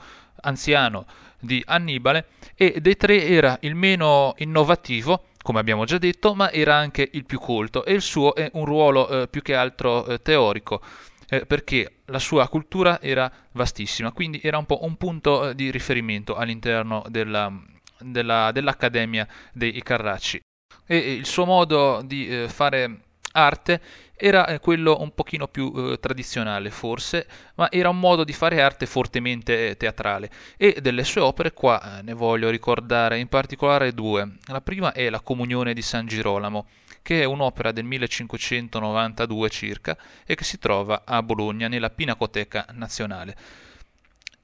anziano 0.43 1.05
di 1.37 1.61
Annibale 1.65 2.27
e 2.55 2.79
dei 2.79 2.95
tre 2.95 3.27
era 3.27 3.57
il 3.63 3.75
meno 3.75 4.33
innovativo, 4.37 5.25
come 5.41 5.59
abbiamo 5.59 5.83
già 5.83 5.97
detto, 5.97 6.35
ma 6.35 6.49
era 6.53 6.75
anche 6.75 7.09
il 7.11 7.25
più 7.25 7.37
colto 7.37 7.83
e 7.83 7.91
il 7.91 8.01
suo 8.01 8.33
è 8.33 8.49
un 8.53 8.63
ruolo 8.63 9.09
eh, 9.09 9.27
più 9.27 9.41
che 9.41 9.53
altro 9.53 10.05
eh, 10.05 10.21
teorico. 10.21 10.81
Eh, 11.27 11.45
perché 11.45 11.97
la 12.05 12.19
sua 12.19 12.47
cultura 12.47 13.01
era 13.01 13.29
vastissima, 13.51 14.13
quindi 14.13 14.39
era 14.41 14.57
un 14.57 14.65
po' 14.65 14.85
un 14.85 14.95
punto 14.95 15.49
eh, 15.49 15.55
di 15.55 15.69
riferimento 15.69 16.35
all'interno 16.35 17.03
della, 17.09 17.51
della, 17.99 18.51
dell'Accademia 18.53 19.27
dei 19.51 19.81
Carracci. 19.83 20.39
E 20.85 20.97
il 20.97 21.25
suo 21.25 21.43
modo 21.43 22.01
di 22.05 22.27
eh, 22.29 22.47
fare 22.47 23.01
arte 23.33 23.81
era 24.21 24.45
eh, 24.45 24.59
quello 24.59 24.97
un 24.99 25.15
pochino 25.15 25.47
più 25.47 25.73
eh, 25.75 25.99
tradizionale 25.99 26.69
forse, 26.69 27.25
ma 27.55 27.71
era 27.71 27.89
un 27.89 27.99
modo 27.99 28.23
di 28.23 28.33
fare 28.33 28.61
arte 28.61 28.85
fortemente 28.85 29.69
eh, 29.69 29.77
teatrale 29.77 30.29
e 30.57 30.77
delle 30.79 31.03
sue 31.03 31.21
opere 31.21 31.53
qua 31.53 31.97
eh, 31.97 32.01
ne 32.03 32.13
voglio 32.13 32.51
ricordare 32.51 33.17
in 33.17 33.27
particolare 33.27 33.95
due. 33.95 34.37
La 34.45 34.61
prima 34.61 34.91
è 34.91 35.09
La 35.09 35.21
Comunione 35.21 35.73
di 35.73 35.81
San 35.81 36.05
Girolamo, 36.05 36.67
che 37.01 37.21
è 37.21 37.23
un'opera 37.23 37.71
del 37.71 37.85
1592 37.85 39.49
circa 39.49 39.97
e 40.23 40.35
che 40.35 40.43
si 40.43 40.59
trova 40.59 41.01
a 41.03 41.23
Bologna 41.23 41.67
nella 41.67 41.89
Pinacoteca 41.89 42.67
Nazionale. 42.73 43.35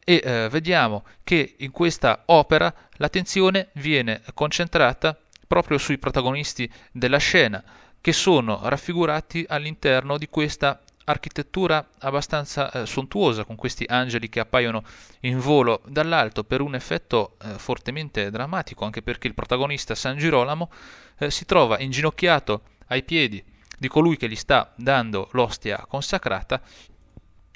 E 0.03 0.21
eh, 0.23 0.47
vediamo 0.49 1.05
che 1.23 1.55
in 1.59 1.69
questa 1.69 2.23
opera 2.25 2.73
l'attenzione 2.93 3.69
viene 3.73 4.23
concentrata 4.33 5.15
proprio 5.45 5.77
sui 5.77 5.99
protagonisti 5.99 6.69
della 6.91 7.17
scena, 7.17 7.63
che 8.01 8.13
sono 8.13 8.59
raffigurati 8.63 9.45
all'interno 9.47 10.17
di 10.17 10.27
questa 10.27 10.81
architettura 11.09 11.87
abbastanza 11.99 12.69
eh, 12.71 12.85
sontuosa 12.85 13.45
con 13.45 13.55
questi 13.55 13.85
angeli 13.87 14.27
che 14.29 14.41
appaiono 14.41 14.83
in 15.21 15.39
volo 15.39 15.81
dall'alto 15.85 16.43
per 16.43 16.61
un 16.61 16.75
effetto 16.75 17.37
eh, 17.41 17.57
fortemente 17.57 18.29
drammatico 18.29 18.83
anche 18.83 19.01
perché 19.01 19.27
il 19.27 19.33
protagonista 19.33 19.95
San 19.95 20.17
Girolamo 20.17 20.69
eh, 21.17 21.31
si 21.31 21.45
trova 21.45 21.79
inginocchiato 21.79 22.61
ai 22.87 23.03
piedi 23.03 23.43
di 23.77 23.87
colui 23.87 24.17
che 24.17 24.27
gli 24.27 24.35
sta 24.35 24.73
dando 24.75 25.29
l'ostia 25.31 25.85
consacrata 25.87 26.61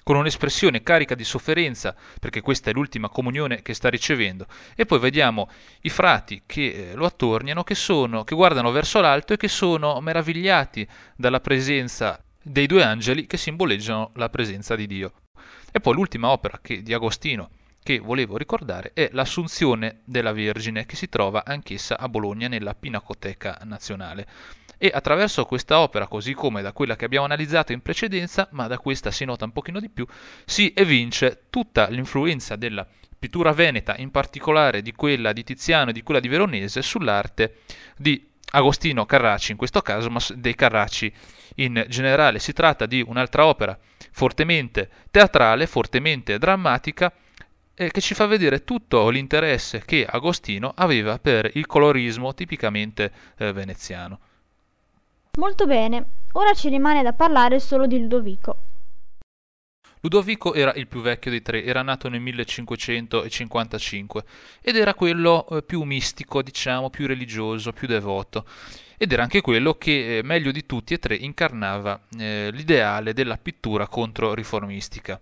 con 0.04 0.16
un'espressione 0.16 0.82
carica 0.84 1.16
di 1.16 1.24
sofferenza, 1.24 1.96
perché 2.20 2.42
questa 2.42 2.70
è 2.70 2.74
l'ultima 2.74 3.10
comunione 3.10 3.62
che 3.62 3.74
sta 3.74 3.90
ricevendo, 3.90 4.48
e 4.76 4.86
poi 4.86 5.00
vediamo 5.00 5.50
i 5.82 5.90
frati 5.90 6.44
che 6.46 6.92
eh, 6.92 6.96
lo 6.96 7.06
attorniano, 7.06 7.64
che, 7.64 7.76
sono, 7.76 8.24
che 8.24 8.36
guardano 8.36 8.72
verso 8.72 9.00
l'alto 9.00 9.34
e 9.34 9.38
che 9.38 9.48
sono 9.48 10.00
meravigliati 10.02 10.88
dalla 11.16 11.40
presenza 11.40 12.24
dei 12.42 12.66
due 12.66 12.84
angeli 12.84 13.28
che 13.28 13.38
simboleggiano 13.38 14.12
la 14.16 14.30
presenza 14.30 14.76
di 14.76 14.88
Dio. 14.88 15.14
E 15.72 15.80
poi 15.80 15.94
l'ultima 15.94 16.30
opera 16.30 16.60
che, 16.62 16.82
di 16.82 16.94
Agostino 16.94 17.50
che 17.84 18.00
volevo 18.00 18.38
ricordare 18.38 18.92
è 18.94 19.10
l'Assunzione 19.12 20.02
della 20.04 20.34
Vergine, 20.34 20.86
che 20.86 20.96
si 20.96 21.10
trova 21.10 21.44
anch'essa 21.46 21.98
a 21.98 22.08
Bologna 22.08 22.48
nella 22.48 22.76
Pinacoteca 22.76 23.60
Nazionale 23.64 24.28
e 24.78 24.90
attraverso 24.92 25.46
questa 25.46 25.80
opera, 25.80 26.08
così 26.08 26.34
come 26.34 26.64
da 26.64 26.74
quella 26.74 26.96
che 26.96 27.06
abbiamo 27.06 27.26
analizzato 27.26 27.72
in 27.72 27.82
precedenza, 27.82 28.48
ma 28.52 28.66
da 28.66 28.80
questa 28.80 29.12
si 29.12 29.26
nota 29.26 29.46
un 29.46 29.52
pochino 29.52 29.80
di 29.80 29.90
più, 29.90 30.08
si 30.44 30.74
evince 30.76 31.44
tutta 31.52 31.88
l'influenza 31.88 32.56
della 32.56 32.88
pittura 33.20 33.52
veneta, 33.52 33.96
in 33.98 34.10
particolare 34.10 34.82
di 34.82 34.92
quella 34.94 35.34
di 35.34 35.44
Tiziano 35.44 35.92
e 35.92 35.94
di 35.94 36.02
quella 36.02 36.20
di 36.20 36.28
Veronese, 36.28 36.82
sull'arte 36.82 37.58
di 37.96 38.28
Agostino 38.54 39.06
Carracci 39.06 39.52
in 39.52 39.58
questo 39.58 39.82
caso, 39.82 40.10
ma 40.10 40.20
dei 40.36 40.56
Carracci 40.56 41.14
in 41.58 41.86
generale. 41.88 42.40
Si 42.40 42.52
tratta 42.52 42.88
di 42.88 43.04
un'altra 43.06 43.46
opera 43.46 43.78
fortemente 44.12 44.90
teatrale, 45.12 45.68
fortemente 45.68 46.40
drammatica, 46.40 47.14
eh, 47.82 47.90
che 47.90 48.00
ci 48.00 48.14
fa 48.14 48.28
vedere 48.28 48.64
tutto 48.64 49.10
l'interesse 49.10 49.82
che 49.84 50.06
Agostino 50.06 50.72
aveva 50.76 51.18
per 51.18 51.50
il 51.56 51.66
colorismo 51.66 52.36
tipicamente 52.36 53.12
eh, 53.38 53.52
veneziano. 53.52 54.20
Molto 55.38 55.66
bene, 55.66 56.06
ora 56.34 56.54
ci 56.54 56.70
rimane 56.70 57.02
da 57.02 57.14
parlare 57.14 57.60
solo 57.60 57.88
di 57.88 58.00
Ludovico. 58.00 58.70
Ludovico 60.02 60.54
era 60.54 60.74
il 60.74 60.86
più 60.88 61.02
vecchio 61.02 61.32
dei 61.32 61.42
tre, 61.42 61.64
era 61.64 61.82
nato 61.82 62.08
nel 62.08 62.22
1555 62.22 64.24
ed 64.62 64.76
era 64.76 64.94
quello 64.94 65.48
eh, 65.50 65.64
più 65.64 65.82
mistico, 65.84 66.44
diciamo, 66.44 66.92
più 66.92 67.08
religioso, 67.08 67.72
più 67.72 67.88
devoto 67.88 68.46
ed 68.98 69.12
era 69.12 69.24
anche 69.24 69.42
quello 69.42 69.74
che 69.76 70.18
eh, 70.18 70.24
meglio 70.24 70.52
di 70.52 70.68
tutti 70.68 70.94
e 70.94 71.00
tre 71.00 71.16
incarnava 71.16 72.00
eh, 72.20 72.50
l'ideale 72.52 73.14
della 73.14 73.38
pittura 73.38 73.88
contro-riformistica. 73.88 75.20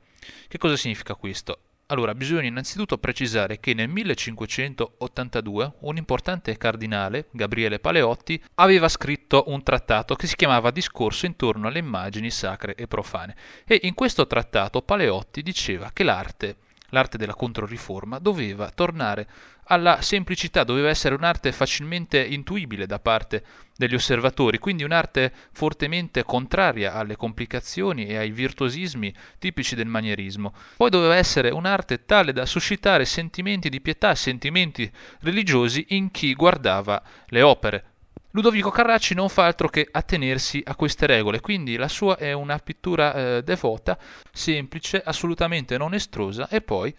Che 0.47 0.57
cosa 0.57 0.75
significa 0.75 1.15
questo? 1.15 1.59
Allora, 1.91 2.13
bisogna 2.13 2.47
innanzitutto 2.47 2.99
precisare 2.99 3.59
che 3.59 3.73
nel 3.73 3.89
1582 3.89 5.73
un 5.79 5.97
importante 5.97 6.55
cardinale, 6.55 7.29
Gabriele 7.31 7.79
Paleotti, 7.79 8.39
aveva 8.55 8.87
scritto 8.87 9.45
un 9.47 9.63
trattato 9.63 10.13
che 10.13 10.27
si 10.27 10.35
chiamava 10.35 10.69
Discorso 10.69 11.25
intorno 11.25 11.67
alle 11.67 11.79
immagini 11.79 12.29
sacre 12.29 12.75
e 12.75 12.85
profane. 12.85 13.35
E 13.65 13.79
in 13.83 13.95
questo 13.95 14.27
trattato 14.27 14.83
Paleotti 14.83 15.41
diceva 15.41 15.89
che 15.91 16.03
l'arte, 16.03 16.57
l'arte 16.89 17.17
della 17.17 17.35
controriforma, 17.35 18.19
doveva 18.19 18.69
tornare 18.69 19.27
alla 19.71 20.01
semplicità, 20.01 20.63
doveva 20.63 20.89
essere 20.89 21.15
un'arte 21.15 21.51
facilmente 21.51 22.23
intuibile 22.23 22.85
da 22.85 22.99
parte 22.99 23.43
degli 23.75 23.93
osservatori, 23.93 24.57
quindi 24.57 24.83
un'arte 24.83 25.31
fortemente 25.51 26.23
contraria 26.23 26.93
alle 26.93 27.15
complicazioni 27.15 28.07
e 28.07 28.17
ai 28.17 28.31
virtuosismi 28.31 29.13
tipici 29.37 29.75
del 29.75 29.87
manierismo. 29.87 30.53
Poi 30.75 30.89
doveva 30.89 31.15
essere 31.15 31.49
un'arte 31.49 32.05
tale 32.05 32.33
da 32.33 32.45
suscitare 32.45 33.05
sentimenti 33.05 33.69
di 33.69 33.79
pietà, 33.79 34.15
sentimenti 34.15 34.91
religiosi 35.21 35.85
in 35.89 36.09
chi 36.11 36.33
guardava 36.33 37.01
le 37.27 37.41
opere. 37.41 37.88
Ludovico 38.31 38.69
Carracci 38.69 39.15
non 39.15 39.27
fa 39.27 39.45
altro 39.45 39.69
che 39.69 39.87
attenersi 39.89 40.61
a 40.63 40.75
queste 40.75 41.07
regole, 41.07 41.39
quindi 41.39 41.77
la 41.77 41.87
sua 41.87 42.15
è 42.15 42.31
una 42.31 42.59
pittura 42.59 43.13
eh, 43.13 43.43
devota, 43.43 43.97
semplice, 44.31 45.01
assolutamente 45.03 45.77
non 45.77 45.95
estrosa 45.95 46.47
e 46.47 46.61
poi 46.61 46.95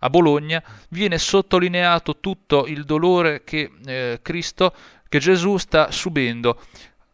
a 0.00 0.10
Bologna 0.10 0.62
viene 0.90 1.18
sottolineato 1.18 2.18
tutto 2.20 2.66
il 2.66 2.84
dolore 2.84 3.42
che 3.44 3.70
eh, 3.84 4.20
Cristo, 4.22 4.74
che 5.08 5.18
Gesù 5.18 5.56
sta 5.56 5.90
subendo, 5.90 6.60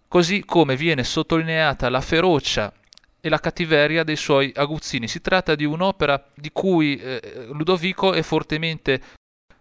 così 0.09 0.45
come 0.45 0.77
viene 0.77 1.03
sottolineata 1.03 1.89
la 1.89 2.01
ferocia 2.01 2.73
e 3.21 3.29
la 3.29 3.41
cattiveria 3.41 4.05
dei 4.05 4.17
suoi 4.17 4.53
aguzzini. 4.55 5.09
Si 5.09 5.21
tratta 5.21 5.55
di 5.55 5.65
un'opera 5.65 6.31
di 6.35 6.51
cui 6.53 6.97
eh, 6.97 7.49
Ludovico 7.51 8.13
è 8.13 8.23
fortemente 8.23 9.01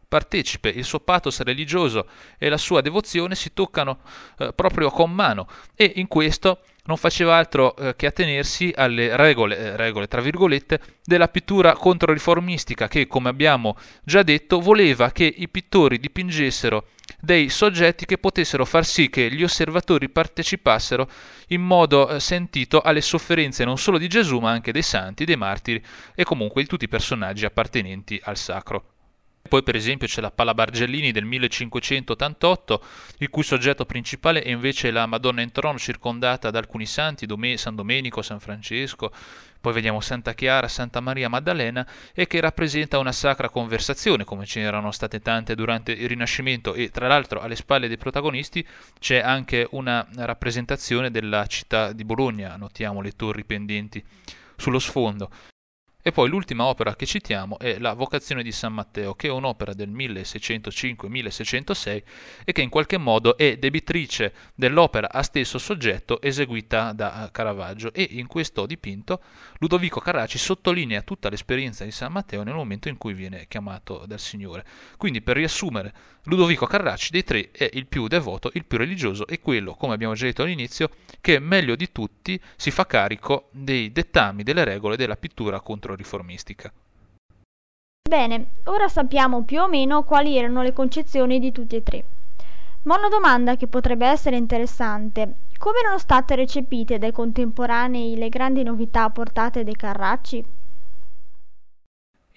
partecipe, 0.07 0.69
il 0.69 0.83
suo 0.83 0.99
pathos 0.99 1.41
religioso 1.41 2.07
e 2.37 2.47
la 2.47 2.57
sua 2.57 2.81
devozione 2.81 3.33
si 3.33 3.53
toccano 3.53 4.01
eh, 4.37 4.53
proprio 4.53 4.91
con 4.91 5.11
mano 5.11 5.47
e 5.73 5.93
in 5.95 6.07
questo 6.07 6.61
non 6.85 6.97
faceva 6.97 7.35
altro 7.35 7.75
eh, 7.75 7.95
che 7.95 8.07
attenersi 8.07 8.71
alle 8.75 9.15
regole, 9.15 9.57
eh, 9.57 9.75
regole, 9.75 10.07
tra 10.07 10.21
virgolette, 10.21 10.79
della 11.03 11.27
pittura 11.27 11.73
controriformistica 11.73 12.87
che, 12.87 13.07
come 13.07 13.29
abbiamo 13.29 13.77
già 14.03 14.23
detto, 14.23 14.59
voleva 14.59 15.11
che 15.11 15.23
i 15.23 15.49
pittori 15.49 15.99
dipingessero 15.99 16.87
dei 17.19 17.49
soggetti 17.49 18.05
che 18.05 18.17
potessero 18.17 18.65
far 18.65 18.85
sì 18.85 19.09
che 19.09 19.31
gli 19.31 19.43
osservatori 19.43 20.09
partecipassero 20.09 21.07
in 21.49 21.61
modo 21.61 22.09
eh, 22.09 22.19
sentito 22.19 22.81
alle 22.81 23.01
sofferenze 23.01 23.63
non 23.63 23.77
solo 23.77 23.97
di 23.97 24.07
Gesù 24.07 24.39
ma 24.39 24.51
anche 24.51 24.71
dei 24.71 24.81
santi, 24.81 25.25
dei 25.25 25.37
martiri 25.37 25.83
e 26.15 26.23
comunque 26.23 26.61
di 26.61 26.67
tutti 26.67 26.85
i 26.85 26.89
personaggi 26.89 27.45
appartenenti 27.45 28.19
al 28.23 28.37
sacro. 28.37 28.94
Poi 29.47 29.61
per 29.61 29.75
esempio 29.75 30.07
c'è 30.07 30.21
la 30.21 30.31
Pala 30.31 30.55
Bargellini 30.55 31.11
del 31.11 31.23
1588, 31.23 32.83
il 33.19 33.29
cui 33.29 33.43
soggetto 33.43 33.85
principale 33.85 34.41
è 34.41 34.49
invece 34.49 34.89
la 34.89 35.05
Madonna 35.05 35.41
in 35.41 35.51
trono 35.51 35.77
circondata 35.77 36.49
da 36.49 36.57
alcuni 36.57 36.87
santi, 36.87 37.27
Dome- 37.27 37.55
San 37.57 37.75
Domenico, 37.75 38.23
San 38.23 38.39
Francesco, 38.39 39.11
poi 39.61 39.73
vediamo 39.73 40.01
Santa 40.01 40.33
Chiara, 40.33 40.67
Santa 40.67 40.99
Maria 40.99 41.29
Maddalena 41.29 41.87
e 42.13 42.25
che 42.25 42.39
rappresenta 42.39 42.97
una 42.97 43.11
sacra 43.11 43.49
conversazione, 43.49 44.23
come 44.23 44.45
ce 44.45 44.61
n'erano 44.61 44.91
state 44.91 45.19
tante 45.21 45.53
durante 45.53 45.91
il 45.91 46.07
Rinascimento 46.07 46.73
e 46.73 46.89
tra 46.89 47.07
l'altro 47.07 47.39
alle 47.39 47.55
spalle 47.55 47.87
dei 47.87 47.97
protagonisti 47.97 48.65
c'è 48.99 49.19
anche 49.19 49.67
una 49.71 50.07
rappresentazione 50.17 51.11
della 51.11 51.45
città 51.45 51.93
di 51.93 52.03
Bologna, 52.03 52.55
notiamo 52.57 53.01
le 53.01 53.11
torri 53.11 53.43
pendenti 53.43 54.03
sullo 54.55 54.79
sfondo. 54.79 55.29
E 56.07 56.11
poi 56.11 56.29
l'ultima 56.29 56.65
opera 56.65 56.95
che 56.95 57.07
citiamo 57.07 57.57
è 57.57 57.79
La 57.79 57.93
Vocazione 57.93 58.43
di 58.43 58.51
San 58.51 58.73
Matteo, 58.73 59.15
che 59.15 59.27
è 59.27 59.31
un'opera 59.31 59.73
del 59.73 59.89
1605-1606 59.89 62.03
e 62.45 62.51
che 62.51 62.61
in 62.61 62.69
qualche 62.69 62.99
modo 62.99 63.35
è 63.35 63.57
debitrice 63.57 64.31
dell'opera 64.53 65.11
a 65.11 65.23
stesso 65.23 65.57
soggetto 65.57 66.21
eseguita 66.21 66.91
da 66.91 67.27
Caravaggio 67.31 67.91
e 67.91 68.07
in 68.07 68.27
questo 68.27 68.67
dipinto 68.67 69.19
Ludovico 69.57 69.99
Carracci 69.99 70.37
sottolinea 70.37 71.01
tutta 71.01 71.27
l'esperienza 71.27 71.83
di 71.83 71.89
San 71.89 72.11
Matteo 72.11 72.43
nel 72.43 72.53
momento 72.53 72.87
in 72.87 72.99
cui 72.99 73.15
viene 73.15 73.47
chiamato 73.47 74.03
dal 74.05 74.19
Signore. 74.19 74.63
Quindi 74.97 75.23
per 75.23 75.37
riassumere, 75.37 75.91
Ludovico 76.25 76.67
Carracci 76.67 77.09
dei 77.09 77.23
tre 77.23 77.49
è 77.49 77.67
il 77.73 77.87
più 77.87 78.07
devoto, 78.07 78.51
il 78.53 78.65
più 78.65 78.77
religioso 78.77 79.25
e 79.25 79.39
quello, 79.39 79.73
come 79.73 79.95
abbiamo 79.95 80.13
già 80.13 80.25
detto 80.25 80.43
all'inizio, 80.43 80.91
che 81.19 81.39
meglio 81.39 81.75
di 81.75 81.91
tutti 81.91 82.39
si 82.55 82.69
fa 82.69 82.85
carico 82.85 83.49
dei 83.51 83.91
dettami, 83.91 84.43
delle 84.43 84.63
regole 84.63 84.97
della 84.97 85.17
pittura 85.17 85.61
contro 85.61 85.93
riformistica. 85.95 86.71
Bene, 88.07 88.47
ora 88.65 88.87
sappiamo 88.87 89.43
più 89.43 89.61
o 89.61 89.67
meno 89.67 90.03
quali 90.03 90.37
erano 90.37 90.61
le 90.61 90.73
concezioni 90.73 91.39
di 91.39 91.51
tutti 91.51 91.75
e 91.75 91.83
tre. 91.83 92.03
Ma 92.83 92.97
una 92.97 93.09
domanda 93.09 93.55
che 93.55 93.67
potrebbe 93.67 94.05
essere 94.05 94.37
interessante, 94.37 95.37
come 95.57 95.79
erano 95.79 95.97
state 95.97 96.35
recepite 96.35 96.99
dai 96.99 97.11
contemporanei 97.11 98.15
le 98.15 98.29
grandi 98.29 98.61
novità 98.61 99.09
portate 99.09 99.63
dai 99.63 99.75
Carracci? 99.75 100.45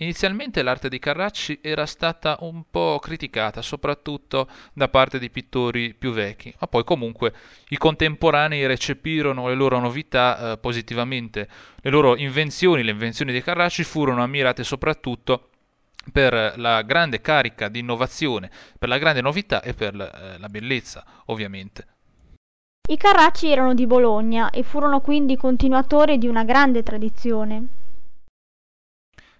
Inizialmente 0.00 0.62
l'arte 0.62 0.88
di 0.88 1.00
Carracci 1.00 1.58
era 1.60 1.84
stata 1.84 2.36
un 2.40 2.62
po' 2.70 3.00
criticata, 3.00 3.62
soprattutto 3.62 4.48
da 4.72 4.88
parte 4.88 5.18
di 5.18 5.28
pittori 5.28 5.92
più 5.92 6.12
vecchi, 6.12 6.54
ma 6.60 6.68
poi 6.68 6.84
comunque 6.84 7.32
i 7.70 7.76
contemporanei 7.76 8.64
recepirono 8.66 9.48
le 9.48 9.54
loro 9.54 9.80
novità 9.80 10.52
eh, 10.52 10.58
positivamente. 10.58 11.48
Le 11.80 11.90
loro 11.90 12.16
invenzioni, 12.16 12.84
le 12.84 12.92
invenzioni 12.92 13.32
di 13.32 13.42
Carracci 13.42 13.82
furono 13.82 14.22
ammirate 14.22 14.62
soprattutto 14.62 15.48
per 16.12 16.54
la 16.56 16.82
grande 16.82 17.20
carica 17.20 17.68
di 17.68 17.80
innovazione, 17.80 18.50
per 18.78 18.88
la 18.88 18.98
grande 18.98 19.20
novità 19.20 19.62
e 19.62 19.74
per 19.74 19.94
eh, 19.94 20.38
la 20.38 20.48
bellezza, 20.48 21.04
ovviamente. 21.26 21.86
I 22.88 22.96
Carracci 22.96 23.50
erano 23.50 23.74
di 23.74 23.86
Bologna 23.86 24.50
e 24.50 24.62
furono 24.62 25.00
quindi 25.00 25.36
continuatori 25.36 26.18
di 26.18 26.28
una 26.28 26.44
grande 26.44 26.84
tradizione. 26.84 27.87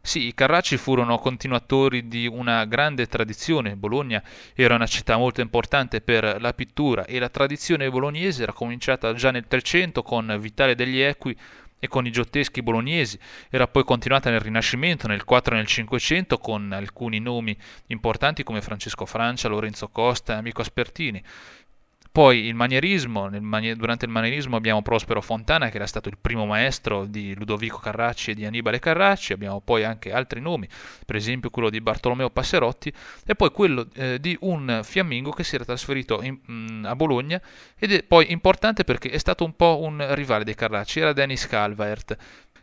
Sì, 0.09 0.29
i 0.29 0.33
Carracci 0.33 0.79
furono 0.79 1.19
continuatori 1.19 2.09
di 2.09 2.27
una 2.27 2.65
grande 2.65 3.07
tradizione. 3.09 3.77
Bologna 3.77 4.23
era 4.55 4.75
una 4.75 4.87
città 4.87 5.19
molto 5.19 5.43
importante 5.43 6.01
per 6.01 6.41
la 6.41 6.55
pittura 6.55 7.05
e 7.05 7.19
la 7.19 7.29
tradizione 7.29 7.91
bolognese 7.91 8.45
era 8.45 8.55
cominciata 8.55 9.13
già 9.13 9.31
nel 9.31 9.47
Trecento 9.47 10.03
con 10.03 10.35
Vitale 10.41 10.75
degli 10.75 10.99
Equi 10.99 11.37
e 11.79 11.89
con 11.89 12.07
i 12.07 12.11
giotteschi 12.11 12.63
bolognesi, 12.63 13.19
era 13.51 13.69
poi 13.69 13.85
continuata 13.85 14.31
nel 14.31 14.41
Rinascimento, 14.41 15.07
nel 15.07 15.25
4 15.25 15.53
e 15.53 15.57
nel 15.59 15.67
500 15.67 16.39
con 16.39 16.73
alcuni 16.73 17.21
nomi 17.21 17.55
importanti 17.89 18.43
come 18.45 18.63
Francesco 18.63 19.05
Francia, 19.05 19.49
Lorenzo 19.49 19.89
Costa 19.89 20.33
e 20.33 20.37
Amico 20.39 20.63
Aspertini. 20.63 21.23
Poi 22.19 22.47
il 22.47 22.57
manierismo, 22.57 23.31
manie- 23.39 23.77
durante 23.77 24.05
il 24.05 24.11
manierismo 24.11 24.57
abbiamo 24.57 24.83
Prospero 24.83 25.21
Fontana 25.21 25.69
che 25.69 25.77
era 25.77 25.87
stato 25.87 26.09
il 26.09 26.19
primo 26.21 26.47
maestro 26.47 27.05
di 27.05 27.33
Ludovico 27.37 27.79
Carracci 27.79 28.33
e 28.33 28.35
di 28.35 28.45
Annibale 28.45 28.81
Carracci, 28.81 29.33
abbiamo 29.33 29.61
poi 29.61 29.85
anche 29.85 30.11
altri 30.11 30.41
nomi, 30.41 30.69
per 31.07 31.15
esempio 31.15 31.49
quello 31.51 31.71
di 31.71 31.81
Bartolomeo 31.81 32.29
Passerotti 32.29 32.93
e 33.25 33.37
poi 33.37 33.53
quello 33.53 33.87
eh, 33.95 34.19
di 34.19 34.37
un 34.41 34.81
fiammingo 34.83 35.31
che 35.31 35.45
si 35.45 35.55
era 35.55 35.65
trasferito 35.65 36.21
in, 36.21 36.41
mh, 36.45 36.53
mm, 36.53 36.85
a 36.87 36.97
Bologna 36.97 37.41
ed 37.79 37.93
è 37.93 38.03
poi 38.03 38.33
importante 38.33 38.83
perché 38.83 39.11
è 39.11 39.19
stato 39.19 39.45
un 39.45 39.55
po' 39.55 39.79
un 39.81 40.05
rivale 40.17 40.43
dei 40.43 40.57
Carracci, 40.57 40.99
era 40.99 41.13
Dennis 41.13 41.47
Calvert 41.47 42.17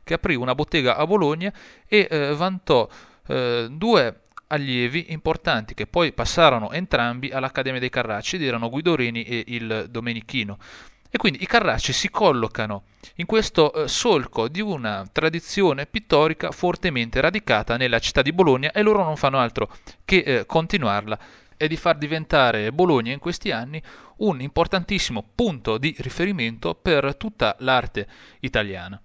che 0.04 0.14
aprì 0.16 0.36
una 0.36 0.54
bottega 0.54 0.98
a 0.98 1.08
Bologna 1.08 1.54
e 1.88 2.10
eh, 2.12 2.34
vantò 2.36 2.90
eh, 3.28 3.68
due 3.72 4.20
allievi 4.48 5.08
importanti 5.10 5.74
che 5.74 5.88
poi 5.88 6.14
passarono 6.14 6.72
entrambi 6.72 7.32
all'Accademia 7.32 7.80
dei 7.80 7.90
Carracci 7.90 8.36
ed 8.36 8.44
erano 8.44 8.70
Guido 8.70 8.96
Reni 8.96 9.24
e 9.24 9.44
il 9.48 9.88
Domenichino. 9.90 10.58
E 11.10 11.18
quindi 11.18 11.42
i 11.42 11.46
Carracci 11.46 11.94
si 11.94 12.10
collocano 12.10 12.84
in 13.16 13.26
questo 13.26 13.72
eh, 13.74 13.88
solco 13.88 14.50
di 14.50 14.60
una 14.60 15.08
tradizione 15.10 15.86
pittorica 15.86 16.52
fortemente 16.52 17.22
radicata 17.22 17.78
nella 17.78 18.00
città 18.00 18.22
di 18.22 18.34
Bologna 18.34 18.72
e 18.72 18.82
loro 18.82 19.02
non 19.04 19.16
fanno 19.16 19.40
altro 19.40 19.74
che 20.04 20.18
eh, 20.18 20.46
continuarla 20.46 21.18
e 21.56 21.68
di 21.70 21.78
far 21.78 21.98
diventare 21.98 22.74
Bologna 22.74 23.14
in 23.14 23.20
questi 23.20 23.52
anni 23.52 23.82
un 24.18 24.42
importantissimo 24.42 25.24
punto 25.34 25.78
di 25.78 25.96
riferimento 26.00 26.76
per 26.76 27.16
tutta 27.16 27.56
l'arte 27.60 28.08
italiana. 28.42 29.02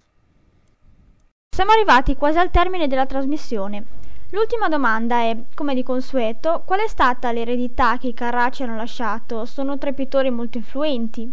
Siamo 1.53 1.71
arrivati 1.71 2.15
quasi 2.15 2.39
al 2.39 2.51
termine 2.51 2.87
della 2.87 3.05
trasmissione. 3.05 4.00
L'ultima 4.33 4.69
domanda 4.69 5.17
è, 5.17 5.35
come 5.53 5.75
di 5.75 5.83
consueto, 5.83 6.63
qual 6.65 6.79
è 6.79 6.87
stata 6.87 7.33
l'eredità 7.33 7.97
che 7.97 8.07
i 8.07 8.13
Carracci 8.13 8.63
hanno 8.63 8.77
lasciato? 8.77 9.43
Sono 9.45 9.77
tre 9.77 9.91
pittori 9.91 10.29
molto 10.29 10.57
influenti. 10.57 11.29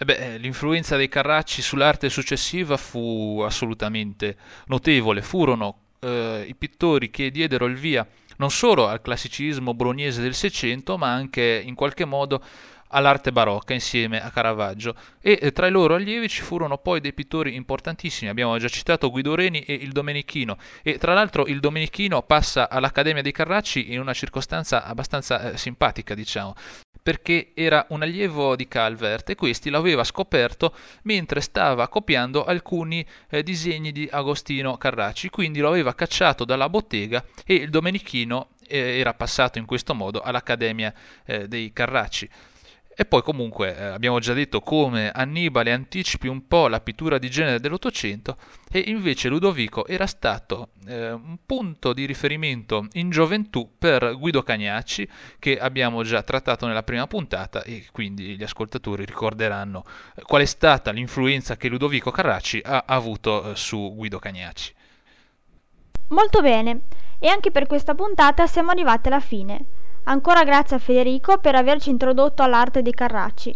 Eh 0.00 0.04
beh, 0.04 0.14
eh, 0.14 0.38
l'influenza 0.38 0.96
dei 0.96 1.08
Carracci 1.08 1.60
sull'arte 1.60 2.08
successiva 2.08 2.78
fu 2.78 3.42
assolutamente 3.44 4.36
notevole. 4.68 5.20
Furono 5.20 5.80
eh, 6.00 6.46
i 6.48 6.54
pittori 6.54 7.10
che 7.10 7.30
diedero 7.30 7.66
il 7.66 7.76
via 7.76 8.06
non 8.36 8.50
solo 8.50 8.86
al 8.86 9.02
classicismo 9.02 9.74
bolognese 9.74 10.22
del 10.22 10.34
Seicento, 10.34 10.96
ma 10.96 11.12
anche 11.12 11.62
in 11.62 11.74
qualche 11.74 12.06
modo 12.06 12.42
all'arte 12.88 13.32
barocca 13.32 13.74
insieme 13.74 14.22
a 14.22 14.30
Caravaggio. 14.30 14.94
E 15.20 15.38
eh, 15.40 15.52
tra 15.52 15.66
i 15.66 15.70
loro 15.70 15.94
allievi 15.94 16.28
ci 16.28 16.42
furono 16.42 16.78
poi 16.78 17.00
dei 17.00 17.12
pittori 17.12 17.54
importantissimi, 17.54 18.30
abbiamo 18.30 18.56
già 18.58 18.68
citato 18.68 19.10
Guido 19.10 19.34
Reni 19.34 19.60
e 19.60 19.74
il 19.74 19.92
Domenichino. 19.92 20.56
E 20.82 20.98
tra 20.98 21.14
l'altro 21.14 21.46
il 21.46 21.60
Domenichino 21.60 22.22
passa 22.22 22.68
all'Accademia 22.68 23.22
dei 23.22 23.32
Carracci 23.32 23.92
in 23.92 24.00
una 24.00 24.12
circostanza 24.12 24.84
abbastanza 24.84 25.52
eh, 25.52 25.56
simpatica 25.58 26.14
diciamo 26.14 26.54
perché 27.08 27.52
era 27.54 27.86
un 27.88 28.02
allievo 28.02 28.54
di 28.54 28.68
Calvert 28.68 29.30
e 29.30 29.34
questi 29.34 29.70
l'aveva 29.70 30.04
scoperto 30.04 30.74
mentre 31.04 31.40
stava 31.40 31.88
copiando 31.88 32.44
alcuni 32.44 33.02
eh, 33.30 33.42
disegni 33.42 33.92
di 33.92 34.06
Agostino 34.10 34.76
Carracci, 34.76 35.30
quindi 35.30 35.60
lo 35.60 35.68
aveva 35.68 35.94
cacciato 35.94 36.44
dalla 36.44 36.68
bottega 36.68 37.24
e 37.46 37.54
il 37.54 37.70
Domenichino 37.70 38.50
eh, 38.66 38.98
era 38.98 39.14
passato 39.14 39.56
in 39.56 39.64
questo 39.64 39.94
modo 39.94 40.20
all'Accademia 40.20 40.92
eh, 41.24 41.48
dei 41.48 41.72
Carracci. 41.72 42.28
E 43.00 43.04
poi 43.04 43.22
comunque 43.22 43.76
eh, 43.76 43.84
abbiamo 43.84 44.18
già 44.18 44.32
detto 44.32 44.60
come 44.60 45.12
Annibale 45.12 45.70
anticipi 45.70 46.26
un 46.26 46.48
po' 46.48 46.66
la 46.66 46.80
pittura 46.80 47.18
di 47.18 47.30
genere 47.30 47.60
dell'Ottocento 47.60 48.36
e 48.68 48.80
invece 48.86 49.28
Ludovico 49.28 49.86
era 49.86 50.08
stato 50.08 50.70
eh, 50.84 51.12
un 51.12 51.38
punto 51.46 51.92
di 51.92 52.06
riferimento 52.06 52.88
in 52.94 53.10
gioventù 53.10 53.74
per 53.78 54.16
Guido 54.18 54.42
Cagnacci 54.42 55.08
che 55.38 55.60
abbiamo 55.60 56.02
già 56.02 56.24
trattato 56.24 56.66
nella 56.66 56.82
prima 56.82 57.06
puntata 57.06 57.62
e 57.62 57.86
quindi 57.92 58.36
gli 58.36 58.42
ascoltatori 58.42 59.04
ricorderanno 59.04 59.84
eh, 60.16 60.22
qual 60.22 60.42
è 60.42 60.46
stata 60.46 60.90
l'influenza 60.90 61.56
che 61.56 61.68
Ludovico 61.68 62.10
Carracci 62.10 62.60
ha 62.64 62.82
avuto 62.84 63.52
eh, 63.52 63.54
su 63.54 63.94
Guido 63.94 64.18
Cagnacci. 64.18 64.74
Molto 66.08 66.40
bene, 66.40 66.80
e 67.20 67.28
anche 67.28 67.52
per 67.52 67.68
questa 67.68 67.94
puntata 67.94 68.48
siamo 68.48 68.72
arrivati 68.72 69.06
alla 69.06 69.20
fine. 69.20 69.86
Ancora 70.04 70.44
grazie 70.44 70.76
a 70.76 70.78
Federico 70.78 71.38
per 71.38 71.54
averci 71.54 71.90
introdotto 71.90 72.42
all'arte 72.42 72.82
dei 72.82 72.94
Carracci. 72.94 73.54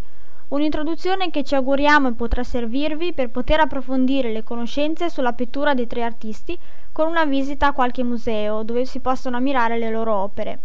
Un'introduzione 0.48 1.31
che 1.31 1.44
ci 1.44 1.55
auguriamo 1.55 2.12
potrà 2.12 2.42
servirvi 2.42 3.14
per 3.14 3.31
poter 3.31 3.61
approfondire 3.61 4.31
le 4.33 4.42
conoscenze 4.42 5.09
sulla 5.09 5.33
pittura 5.33 5.72
dei 5.72 5.87
tre 5.87 6.02
artisti 6.02 6.59
con 6.92 7.09
una 7.09 7.24
visita 7.24 7.68
a 7.68 7.72
qualche 7.72 8.02
museo 8.02 8.62
dove 8.62 8.85
si 8.85 9.00
possono 9.00 9.38
ammirare 9.38 9.78
le 9.78 9.90
loro 9.90 10.14
opere. 10.14 10.59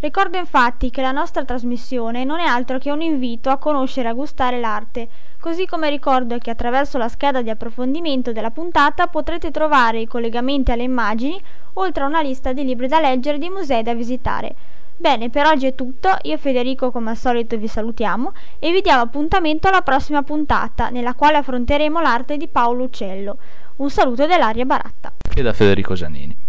Ricordo 0.00 0.38
infatti 0.38 0.90
che 0.90 1.02
la 1.02 1.12
nostra 1.12 1.44
trasmissione 1.44 2.24
non 2.24 2.40
è 2.40 2.44
altro 2.44 2.78
che 2.78 2.90
un 2.90 3.00
invito 3.00 3.50
a 3.50 3.58
conoscere 3.58 4.08
e 4.08 4.10
a 4.10 4.14
gustare 4.14 4.58
l'arte, 4.58 5.08
così 5.40 5.66
come 5.66 5.90
ricordo 5.90 6.38
che 6.38 6.50
attraverso 6.50 6.98
la 6.98 7.08
scheda 7.08 7.42
di 7.42 7.50
approfondimento 7.50 8.32
della 8.32 8.50
puntata 8.50 9.06
potrete 9.06 9.50
trovare 9.50 10.00
i 10.00 10.06
collegamenti 10.06 10.72
alle 10.72 10.84
immagini, 10.84 11.40
oltre 11.74 12.02
a 12.02 12.06
una 12.06 12.22
lista 12.22 12.52
di 12.52 12.64
libri 12.64 12.88
da 12.88 13.00
leggere 13.00 13.36
e 13.36 13.40
di 13.40 13.48
musei 13.48 13.82
da 13.82 13.94
visitare. 13.94 14.54
Bene, 15.00 15.30
per 15.30 15.46
oggi 15.46 15.66
è 15.66 15.76
tutto, 15.76 16.08
io 16.22 16.34
e 16.34 16.38
Federico 16.38 16.90
come 16.90 17.10
al 17.10 17.16
solito 17.16 17.56
vi 17.56 17.68
salutiamo 17.68 18.32
e 18.58 18.72
vi 18.72 18.80
diamo 18.80 19.02
appuntamento 19.02 19.68
alla 19.68 19.82
prossima 19.82 20.24
puntata, 20.24 20.88
nella 20.88 21.14
quale 21.14 21.36
affronteremo 21.36 22.00
l'arte 22.00 22.36
di 22.36 22.48
Paolo 22.48 22.82
Uccello. 22.82 23.38
Un 23.76 23.90
saluto 23.90 24.26
dell'Aria 24.26 24.64
Baratta. 24.64 25.12
E 25.32 25.40
da 25.40 25.52
Federico 25.52 25.94
Giannini. 25.94 26.47